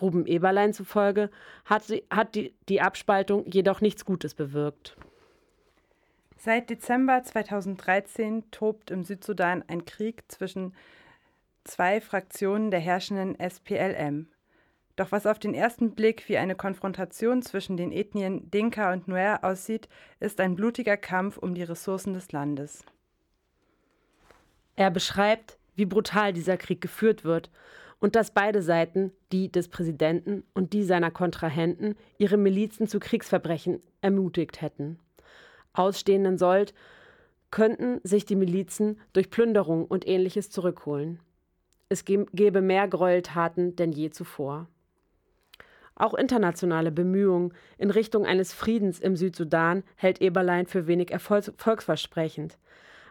Ruben 0.00 0.26
Eberlein 0.26 0.72
zufolge 0.72 1.30
hat, 1.66 1.84
sie, 1.84 2.04
hat 2.10 2.34
die, 2.34 2.54
die 2.68 2.80
Abspaltung 2.80 3.44
jedoch 3.46 3.82
nichts 3.82 4.04
Gutes 4.06 4.34
bewirkt. 4.34 4.96
Seit 6.44 6.70
Dezember 6.70 7.22
2013 7.22 8.50
tobt 8.50 8.90
im 8.90 9.04
Südsudan 9.04 9.62
ein 9.68 9.84
Krieg 9.84 10.24
zwischen 10.26 10.74
zwei 11.62 12.00
Fraktionen 12.00 12.72
der 12.72 12.80
herrschenden 12.80 13.38
SPLM. 13.38 14.26
Doch 14.96 15.12
was 15.12 15.26
auf 15.26 15.38
den 15.38 15.54
ersten 15.54 15.94
Blick 15.94 16.28
wie 16.28 16.38
eine 16.38 16.56
Konfrontation 16.56 17.42
zwischen 17.42 17.76
den 17.76 17.92
Ethnien 17.92 18.50
Dinka 18.50 18.92
und 18.92 19.06
Nuer 19.06 19.38
aussieht, 19.42 19.88
ist 20.18 20.40
ein 20.40 20.56
blutiger 20.56 20.96
Kampf 20.96 21.36
um 21.36 21.54
die 21.54 21.62
Ressourcen 21.62 22.12
des 22.12 22.32
Landes. 22.32 22.84
Er 24.74 24.90
beschreibt, 24.90 25.58
wie 25.76 25.86
brutal 25.86 26.32
dieser 26.32 26.56
Krieg 26.56 26.80
geführt 26.80 27.22
wird 27.22 27.52
und 28.00 28.16
dass 28.16 28.32
beide 28.32 28.62
Seiten, 28.62 29.12
die 29.30 29.52
des 29.52 29.68
Präsidenten 29.68 30.42
und 30.54 30.72
die 30.72 30.82
seiner 30.82 31.12
Kontrahenten, 31.12 31.94
ihre 32.18 32.36
Milizen 32.36 32.88
zu 32.88 32.98
Kriegsverbrechen 32.98 33.80
ermutigt 34.00 34.60
hätten. 34.60 34.98
Ausstehenden 35.72 36.38
Sold 36.38 36.74
könnten 37.50 38.00
sich 38.02 38.24
die 38.24 38.36
Milizen 38.36 39.00
durch 39.12 39.30
Plünderung 39.30 39.84
und 39.86 40.06
ähnliches 40.06 40.50
zurückholen. 40.50 41.20
Es 41.88 42.04
gäbe 42.04 42.62
mehr 42.62 42.88
Gräueltaten 42.88 43.76
denn 43.76 43.92
je 43.92 44.10
zuvor. 44.10 44.66
Auch 45.94 46.14
internationale 46.14 46.90
Bemühungen 46.90 47.52
in 47.76 47.90
Richtung 47.90 48.24
eines 48.24 48.54
Friedens 48.54 48.98
im 48.98 49.14
Südsudan 49.14 49.82
hält 49.96 50.22
Eberlein 50.22 50.66
für 50.66 50.86
wenig 50.86 51.10
erfolgsversprechend. 51.10 52.56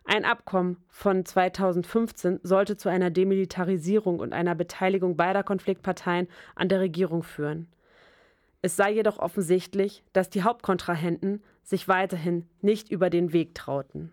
Ein 0.04 0.26
Abkommen 0.26 0.78
von 0.90 1.24
2015 1.24 2.40
sollte 2.42 2.76
zu 2.76 2.90
einer 2.90 3.12
Demilitarisierung 3.12 4.20
und 4.20 4.34
einer 4.34 4.56
Beteiligung 4.56 5.16
beider 5.16 5.44
Konfliktparteien 5.44 6.28
an 6.56 6.70
der 6.70 6.80
Regierung 6.80 7.22
führen. 7.22 7.68
Es 8.64 8.76
sei 8.76 8.92
jedoch 8.92 9.20
offensichtlich, 9.20 10.04
dass 10.12 10.30
die 10.30 10.44
Hauptkontrahenten 10.44 11.44
sich 11.64 11.88
weiterhin 11.88 12.48
nicht 12.62 12.90
über 12.90 13.10
den 13.10 13.34
Weg 13.34 13.56
trauten. 13.56 14.12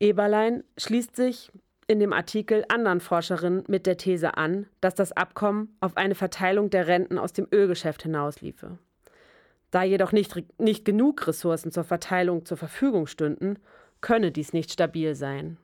Eberlein 0.00 0.64
schließt 0.76 1.16
sich 1.16 1.50
in 1.86 2.00
dem 2.00 2.12
Artikel 2.12 2.64
anderen 2.68 3.00
Forscherinnen 3.00 3.64
mit 3.66 3.86
der 3.86 3.96
These 3.96 4.36
an, 4.36 4.66
dass 4.80 4.94
das 4.94 5.12
Abkommen 5.12 5.76
auf 5.80 5.96
eine 5.96 6.14
Verteilung 6.14 6.70
der 6.70 6.86
Renten 6.86 7.18
aus 7.18 7.32
dem 7.32 7.48
Ölgeschäft 7.50 8.02
hinausliefe. 8.02 8.78
Da 9.70 9.82
jedoch 9.82 10.12
nicht, 10.12 10.34
nicht 10.60 10.84
genug 10.84 11.26
Ressourcen 11.26 11.72
zur 11.72 11.84
Verteilung 11.84 12.44
zur 12.44 12.56
Verfügung 12.56 13.06
stünden, 13.06 13.58
könne 14.00 14.30
dies 14.32 14.52
nicht 14.52 14.70
stabil 14.70 15.14
sein. 15.14 15.56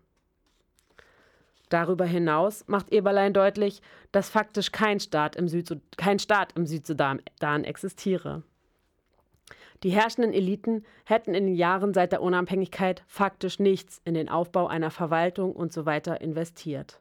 Darüber 1.68 2.04
hinaus 2.04 2.64
macht 2.66 2.92
Eberlein 2.92 3.32
deutlich, 3.32 3.82
dass 4.12 4.30
faktisch 4.30 4.72
kein 4.72 5.00
Staat 5.00 5.36
im, 5.36 5.48
Südsud 5.48 5.80
kein 5.96 6.18
Staat 6.18 6.52
im 6.56 6.66
Südsudan 6.66 7.20
existiere. 7.64 8.42
Die 9.82 9.90
herrschenden 9.90 10.32
Eliten 10.32 10.84
hätten 11.04 11.34
in 11.34 11.46
den 11.46 11.54
Jahren 11.54 11.92
seit 11.92 12.12
der 12.12 12.22
Unabhängigkeit 12.22 13.04
faktisch 13.06 13.58
nichts 13.58 14.00
in 14.04 14.14
den 14.14 14.28
Aufbau 14.28 14.66
einer 14.66 14.90
Verwaltung 14.90 15.54
usw. 15.54 16.00
So 16.04 16.12
investiert. 16.12 17.00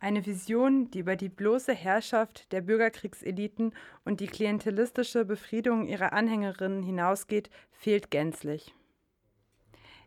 Eine 0.00 0.26
Vision, 0.26 0.90
die 0.90 0.98
über 0.98 1.16
die 1.16 1.28
bloße 1.30 1.72
Herrschaft 1.72 2.52
der 2.52 2.60
Bürgerkriegseliten 2.60 3.72
und 4.04 4.20
die 4.20 4.26
klientelistische 4.26 5.24
Befriedung 5.24 5.86
ihrer 5.86 6.12
Anhängerinnen 6.12 6.82
hinausgeht, 6.82 7.48
fehlt 7.70 8.10
gänzlich. 8.10 8.74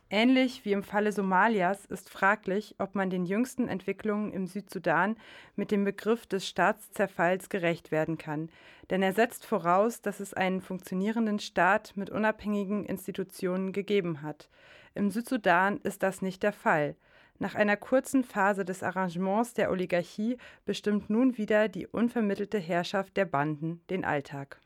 Ähnlich 0.10 0.64
wie 0.64 0.72
im 0.72 0.84
Falle 0.84 1.12
Somalias 1.12 1.86
ist 1.86 2.10
fraglich, 2.10 2.76
ob 2.78 2.96
man 2.96 3.10
den 3.10 3.26
jüngsten 3.26 3.68
Entwicklungen 3.68 4.32
im 4.32 4.48
Südsudan 4.48 5.18
mit 5.58 5.70
dem 5.70 5.84
Begriff 5.84 6.26
des 6.26 6.48
Staatszerfalls 6.48 7.50
gerecht 7.50 7.92
werden 7.92 8.18
kann, 8.18 8.50
denn 8.90 9.04
er 9.04 9.12
setzt 9.12 9.46
voraus, 9.46 10.02
dass 10.02 10.22
es 10.22 10.34
einen 10.34 10.62
funktionierenden 10.62 11.40
Staat 11.40 11.98
mit 11.98 12.10
unabhängigen 12.10 12.86
Institutionen 12.86 13.74
gegeben 13.74 14.22
hat. 14.22 14.50
Im 14.96 15.12
Südsudan 15.12 15.82
ist 15.84 16.04
das 16.04 16.22
nicht 16.22 16.42
der 16.42 16.54
Fall. 16.54 16.96
Nach 17.38 17.56
einer 17.56 17.76
kurzen 17.76 18.24
Phase 18.24 18.64
des 18.64 18.84
Arrangements 18.84 19.54
der 19.56 19.70
Oligarchie 19.70 20.38
bestimmt 20.66 21.10
nun 21.10 21.38
wieder 21.38 21.68
die 21.68 21.86
unvermittelte 21.86 22.60
Herrschaft 22.60 23.18
der 23.18 23.26
Banden 23.26 23.82
den 23.90 24.06
Alltag. 24.06 24.62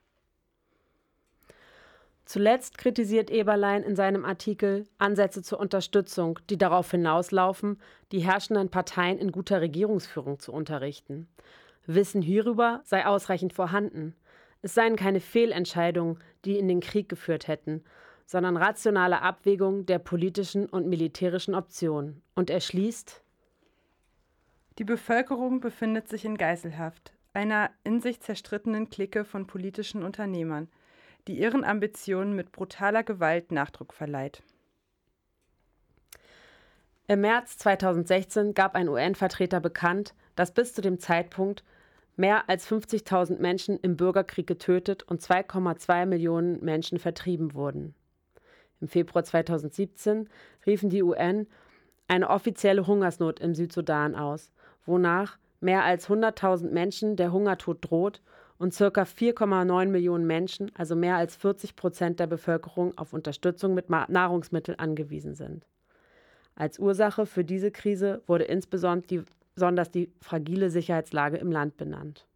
Zuletzt 2.25 2.77
kritisiert 2.77 3.29
Eberlein 3.29 3.83
in 3.83 3.95
seinem 3.95 4.25
Artikel 4.25 4.87
Ansätze 4.97 5.41
zur 5.41 5.59
Unterstützung, 5.59 6.39
die 6.49 6.57
darauf 6.57 6.91
hinauslaufen, 6.91 7.79
die 8.11 8.19
herrschenden 8.19 8.69
Parteien 8.69 9.17
in 9.17 9.31
guter 9.31 9.61
Regierungsführung 9.61 10.39
zu 10.39 10.53
unterrichten. 10.53 11.27
Wissen 11.85 12.21
hierüber 12.21 12.81
sei 12.85 13.05
ausreichend 13.05 13.53
vorhanden. 13.53 14.15
Es 14.61 14.75
seien 14.75 14.95
keine 14.95 15.19
Fehlentscheidungen, 15.19 16.19
die 16.45 16.57
in 16.57 16.67
den 16.67 16.79
Krieg 16.79 17.09
geführt 17.09 17.47
hätten, 17.47 17.83
sondern 18.25 18.55
rationale 18.55 19.21
Abwägung 19.23 19.87
der 19.87 19.99
politischen 19.99 20.67
und 20.67 20.87
militärischen 20.87 21.55
Optionen. 21.55 22.21
Und 22.35 22.49
er 22.51 22.61
schließt 22.61 23.23
Die 24.77 24.83
Bevölkerung 24.83 25.59
befindet 25.59 26.07
sich 26.07 26.23
in 26.23 26.37
Geiselhaft, 26.37 27.13
einer 27.33 27.71
in 27.83 27.99
sich 27.99 28.21
zerstrittenen 28.21 28.89
Clique 28.89 29.25
von 29.25 29.47
politischen 29.47 30.03
Unternehmern– 30.03 30.69
die 31.27 31.39
ihren 31.39 31.63
Ambitionen 31.63 32.35
mit 32.35 32.51
brutaler 32.51 33.03
Gewalt 33.03 33.51
Nachdruck 33.51 33.93
verleiht. 33.93 34.41
Im 37.07 37.21
März 37.21 37.57
2016 37.57 38.53
gab 38.53 38.75
ein 38.75 38.87
UN-Vertreter 38.87 39.59
bekannt, 39.59 40.13
dass 40.35 40.53
bis 40.53 40.73
zu 40.73 40.81
dem 40.81 40.99
Zeitpunkt 40.99 41.63
mehr 42.15 42.49
als 42.49 42.67
50.000 42.69 43.39
Menschen 43.39 43.77
im 43.79 43.97
Bürgerkrieg 43.97 44.47
getötet 44.47 45.03
und 45.03 45.21
2,2 45.21 46.05
Millionen 46.05 46.63
Menschen 46.63 46.99
vertrieben 46.99 47.53
wurden. 47.53 47.95
Im 48.79 48.87
Februar 48.87 49.23
2017 49.23 50.29
riefen 50.65 50.89
die 50.89 51.03
UN 51.03 51.47
eine 52.07 52.29
offizielle 52.29 52.87
Hungersnot 52.87 53.39
im 53.39 53.55
Südsudan 53.55 54.15
aus, 54.15 54.51
wonach 54.85 55.37
mehr 55.59 55.83
als 55.83 56.09
100.000 56.09 56.71
Menschen 56.71 57.15
der 57.15 57.31
Hungertod 57.31 57.77
droht 57.81 58.21
und 58.61 58.77
ca. 58.77 58.85
4,9 58.85 59.87
Millionen 59.87 60.27
Menschen, 60.27 60.71
also 60.75 60.95
mehr 60.95 61.15
als 61.15 61.35
40 61.35 61.75
Prozent 61.75 62.19
der 62.19 62.27
Bevölkerung, 62.27 62.95
auf 62.95 63.11
Unterstützung 63.11 63.73
mit 63.73 63.89
Nahrungsmitteln 63.89 64.77
angewiesen 64.77 65.33
sind. 65.33 65.65
Als 66.53 66.77
Ursache 66.77 67.25
für 67.25 67.43
diese 67.43 67.71
Krise 67.71 68.21
wurde 68.27 68.43
insbesondere 68.43 69.89
die 69.89 70.11
fragile 70.21 70.69
Sicherheitslage 70.69 71.37
im 71.37 71.51
Land 71.51 71.77
benannt. 71.77 72.27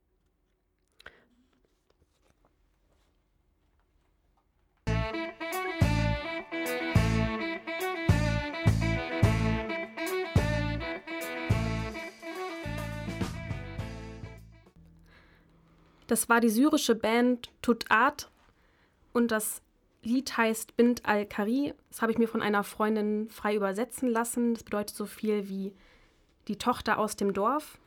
Das 16.07 16.29
war 16.29 16.39
die 16.39 16.49
syrische 16.49 16.95
Band 16.95 17.51
Tut 17.61 17.89
Art 17.89 18.29
und 19.13 19.31
das 19.31 19.61
Lied 20.03 20.37
heißt 20.37 20.77
Bint 20.77 21.05
al-Kari. 21.05 21.73
Das 21.89 22.01
habe 22.01 22.11
ich 22.11 22.19
mir 22.19 22.27
von 22.27 22.41
einer 22.43 22.63
Freundin 22.63 23.27
frei 23.29 23.55
übersetzen 23.55 24.07
lassen. 24.07 24.53
Das 24.53 24.63
bedeutet 24.63 24.95
so 24.95 25.05
viel 25.05 25.49
wie 25.49 25.73
die 26.47 26.57
Tochter 26.57 26.99
aus 26.99 27.15
dem 27.15 27.33
Dorf. 27.33 27.79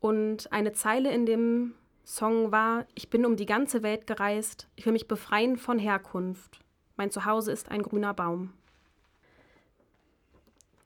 Und 0.00 0.50
eine 0.52 0.72
Zeile 0.72 1.12
in 1.12 1.26
dem 1.26 1.74
Song 2.04 2.50
war: 2.50 2.86
Ich 2.94 3.10
bin 3.10 3.26
um 3.26 3.36
die 3.36 3.46
ganze 3.46 3.82
Welt 3.82 4.06
gereist, 4.06 4.68
ich 4.76 4.86
will 4.86 4.92
mich 4.94 5.08
befreien 5.08 5.58
von 5.58 5.78
Herkunft. 5.78 6.60
Mein 6.96 7.10
Zuhause 7.10 7.52
ist 7.52 7.70
ein 7.70 7.82
grüner 7.82 8.14
Baum. 8.14 8.54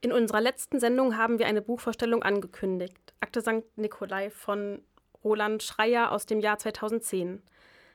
In 0.01 0.13
unserer 0.13 0.41
letzten 0.41 0.81
Sendung 0.81 1.17
haben 1.17 1.39
wir 1.39 1.47
eine 1.47 1.63
Buchvorstellung 1.63 2.23
angekündigt. 2.23 2.97
Akte 3.21 3.43
St. 3.43 3.63
Nikolai 3.77 4.31
von 4.31 4.83
Roland 5.25 5.63
Schreier 5.63 6.13
aus 6.13 6.27
dem 6.27 6.41
Jahr 6.41 6.59
2010. 6.59 7.43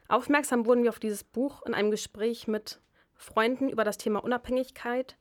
Aufmerksam 0.07 0.65
wurden 0.65 0.83
wir 0.83 0.89
auf 0.89 0.99
dieses 0.99 1.23
Buch 1.23 1.63
in 1.63 1.73
einem 1.73 1.91
Gespräch 1.91 2.47
mit 2.47 2.79
Freunden 3.15 3.69
über 3.69 3.83
das 3.83 3.97
Thema 3.97 4.23
Unabhängigkeit. 4.23 5.17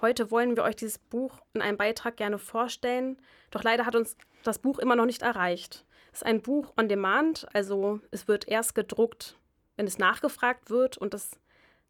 Heute 0.00 0.30
wollen 0.30 0.56
wir 0.56 0.62
euch 0.62 0.76
dieses 0.76 0.98
Buch 0.98 1.40
in 1.54 1.62
einem 1.62 1.76
Beitrag 1.76 2.16
gerne 2.16 2.38
vorstellen, 2.38 3.20
doch 3.50 3.62
leider 3.62 3.86
hat 3.86 3.96
uns 3.96 4.16
das 4.42 4.58
Buch 4.58 4.78
immer 4.78 4.96
noch 4.96 5.06
nicht 5.06 5.22
erreicht. 5.22 5.84
Es 6.12 6.20
ist 6.20 6.26
ein 6.26 6.40
Buch 6.40 6.72
on 6.78 6.88
demand, 6.88 7.46
also 7.52 8.00
es 8.10 8.28
wird 8.28 8.48
erst 8.48 8.74
gedruckt, 8.74 9.38
wenn 9.76 9.86
es 9.86 9.98
nachgefragt 9.98 10.70
wird 10.70 10.96
und 10.96 11.12
das 11.12 11.38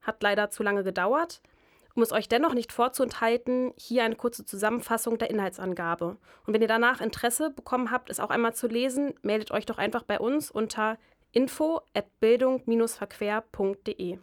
hat 0.03 0.23
leider 0.23 0.51
zu 0.51 0.63
lange 0.63 0.85
gedauert. 0.85 1.43
Um 1.97 2.03
es 2.03 2.13
euch 2.13 2.29
dennoch 2.29 2.53
nicht 2.53 2.73
vorzuenthalten, 2.73 3.73
hier 3.77 4.05
eine 4.05 4.17
kurze 4.17 4.45
Zusammenfassung 4.45 5.17
der 5.17 5.31
Inhaltsangabe. 5.31 6.19
Und 6.47 6.53
wenn 6.53 6.61
ihr 6.61 6.69
danach 6.69 7.01
Interesse 7.01 7.49
bekommen 7.49 7.91
habt, 7.91 8.11
es 8.11 8.21
auch 8.21 8.29
einmal 8.29 8.55
zu 8.55 8.67
lesen, 8.67 9.15
meldet 9.23 9.51
euch 9.51 9.65
doch 9.65 9.79
einfach 9.79 10.03
bei 10.03 10.21
uns 10.21 10.51
unter 10.51 10.99
info@bildung-verquer.de. 11.33 14.19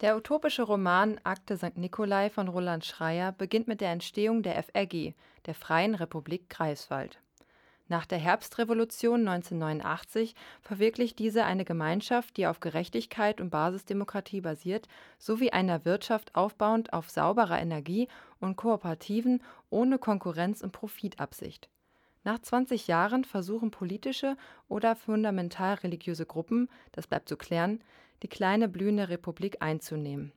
Der 0.00 0.16
utopische 0.16 0.62
Roman 0.62 1.20
Akte 1.24 1.56
St. 1.56 1.76
Nikolai 1.76 2.30
von 2.30 2.46
Roland 2.46 2.84
Schreier 2.84 3.32
beginnt 3.32 3.66
mit 3.66 3.80
der 3.80 3.90
Entstehung 3.90 4.44
der 4.44 4.62
FRG, 4.62 5.14
der 5.46 5.54
Freien 5.54 5.96
Republik 5.96 6.48
Greifswald. 6.48 7.18
Nach 7.90 8.06
der 8.06 8.18
Herbstrevolution 8.18 9.26
1989 9.26 10.36
verwirklicht 10.62 11.18
diese 11.18 11.44
eine 11.44 11.64
Gemeinschaft, 11.64 12.36
die 12.36 12.46
auf 12.46 12.60
Gerechtigkeit 12.60 13.40
und 13.40 13.50
Basisdemokratie 13.50 14.40
basiert, 14.40 14.86
sowie 15.18 15.50
einer 15.50 15.84
Wirtschaft 15.84 16.36
aufbauend 16.36 16.92
auf 16.92 17.10
sauberer 17.10 17.60
Energie 17.60 18.06
und 18.38 18.54
kooperativen, 18.54 19.42
ohne 19.70 19.98
Konkurrenz 19.98 20.62
und 20.62 20.70
Profitabsicht. 20.70 21.68
Nach 22.22 22.38
20 22.38 22.86
Jahren 22.86 23.24
versuchen 23.24 23.72
politische 23.72 24.36
oder 24.68 24.94
fundamental 24.94 25.74
religiöse 25.74 26.26
Gruppen, 26.26 26.68
das 26.92 27.08
bleibt 27.08 27.28
zu 27.28 27.36
klären, 27.36 27.82
die 28.22 28.28
kleine 28.28 28.68
blühende 28.68 29.08
Republik 29.08 29.56
einzunehmen. 29.62 30.30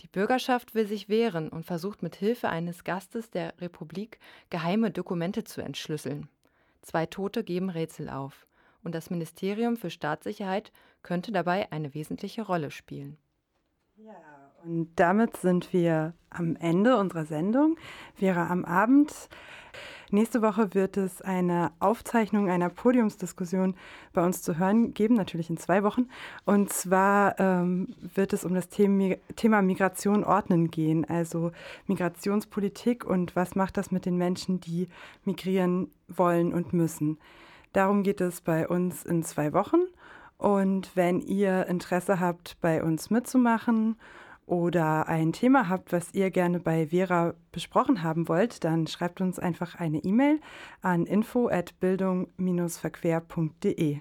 Die 0.00 0.08
Bürgerschaft 0.08 0.74
will 0.74 0.86
sich 0.86 1.08
wehren 1.08 1.48
und 1.48 1.64
versucht 1.64 2.02
mit 2.02 2.14
Hilfe 2.14 2.50
eines 2.50 2.84
Gastes 2.84 3.30
der 3.30 3.54
Republik 3.62 4.18
geheime 4.50 4.90
Dokumente 4.90 5.44
zu 5.44 5.62
entschlüsseln. 5.62 6.28
Zwei 6.84 7.06
Tote 7.06 7.44
geben 7.44 7.70
Rätsel 7.70 8.10
auf, 8.10 8.46
und 8.82 8.94
das 8.94 9.08
Ministerium 9.08 9.76
für 9.76 9.88
Staatssicherheit 9.88 10.70
könnte 11.02 11.32
dabei 11.32 11.72
eine 11.72 11.94
wesentliche 11.94 12.42
Rolle 12.42 12.70
spielen. 12.70 13.16
Ja, 13.96 14.12
und 14.64 14.90
damit 14.96 15.36
sind 15.38 15.72
wir 15.72 16.12
am 16.28 16.56
Ende 16.56 16.98
unserer 16.98 17.24
Sendung. 17.24 17.78
Wäre 18.18 18.50
am 18.50 18.66
Abend. 18.66 19.12
Nächste 20.10 20.42
Woche 20.42 20.74
wird 20.74 20.96
es 20.96 21.22
eine 21.22 21.72
Aufzeichnung 21.80 22.48
einer 22.48 22.68
Podiumsdiskussion 22.68 23.74
bei 24.12 24.24
uns 24.24 24.42
zu 24.42 24.58
hören 24.58 24.94
geben, 24.94 25.14
natürlich 25.14 25.50
in 25.50 25.56
zwei 25.56 25.82
Wochen. 25.82 26.08
Und 26.44 26.72
zwar 26.72 27.38
ähm, 27.40 27.94
wird 28.14 28.32
es 28.32 28.44
um 28.44 28.54
das 28.54 28.68
Thema 28.68 29.62
Migration 29.62 30.24
ordnen 30.24 30.70
gehen, 30.70 31.04
also 31.04 31.52
Migrationspolitik 31.86 33.04
und 33.04 33.34
was 33.34 33.54
macht 33.54 33.76
das 33.76 33.90
mit 33.90 34.06
den 34.06 34.16
Menschen, 34.16 34.60
die 34.60 34.88
migrieren 35.24 35.90
wollen 36.08 36.52
und 36.52 36.72
müssen. 36.72 37.18
Darum 37.72 38.02
geht 38.02 38.20
es 38.20 38.40
bei 38.40 38.68
uns 38.68 39.04
in 39.04 39.22
zwei 39.24 39.52
Wochen. 39.52 39.80
Und 40.38 40.90
wenn 40.94 41.20
ihr 41.20 41.66
Interesse 41.66 42.20
habt, 42.20 42.56
bei 42.60 42.82
uns 42.82 43.10
mitzumachen 43.10 43.96
oder 44.46 45.08
ein 45.08 45.32
Thema 45.32 45.68
habt, 45.68 45.92
was 45.92 46.12
ihr 46.12 46.30
gerne 46.30 46.60
bei 46.60 46.86
Vera 46.88 47.34
besprochen 47.52 48.02
haben 48.02 48.28
wollt, 48.28 48.64
dann 48.64 48.86
schreibt 48.86 49.20
uns 49.20 49.38
einfach 49.38 49.74
eine 49.76 49.98
E-Mail 49.98 50.40
an 50.82 51.06
info@bildung-verquer.de. 51.06 54.00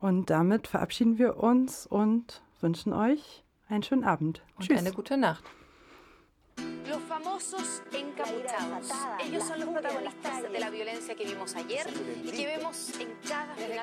Und 0.00 0.30
damit 0.30 0.66
verabschieden 0.66 1.18
wir 1.18 1.36
uns 1.38 1.86
und 1.86 2.42
wünschen 2.60 2.92
euch 2.92 3.44
einen 3.68 3.82
schönen 3.82 4.04
Abend. 4.04 4.42
Und 4.56 4.66
Tschüss. 4.66 4.78
eine 4.78 4.92
gute 4.92 5.16
Nacht. 5.16 5.44
Los 6.88 7.00
famosos 7.08 7.82
encapuchados. 7.92 8.90
Ellos 9.26 9.48
son 9.48 9.60
los 9.60 9.70
protagonistas 9.70 10.42
de 10.52 10.60
la 10.60 10.70
violencia 10.70 11.14
que 11.14 11.24
vimos 11.24 11.56
ayer 11.56 11.86
y 12.22 12.30
que 12.30 12.46
vemos 12.46 12.92
en 13.00 13.08
cada 13.26 13.54
final. 13.54 13.80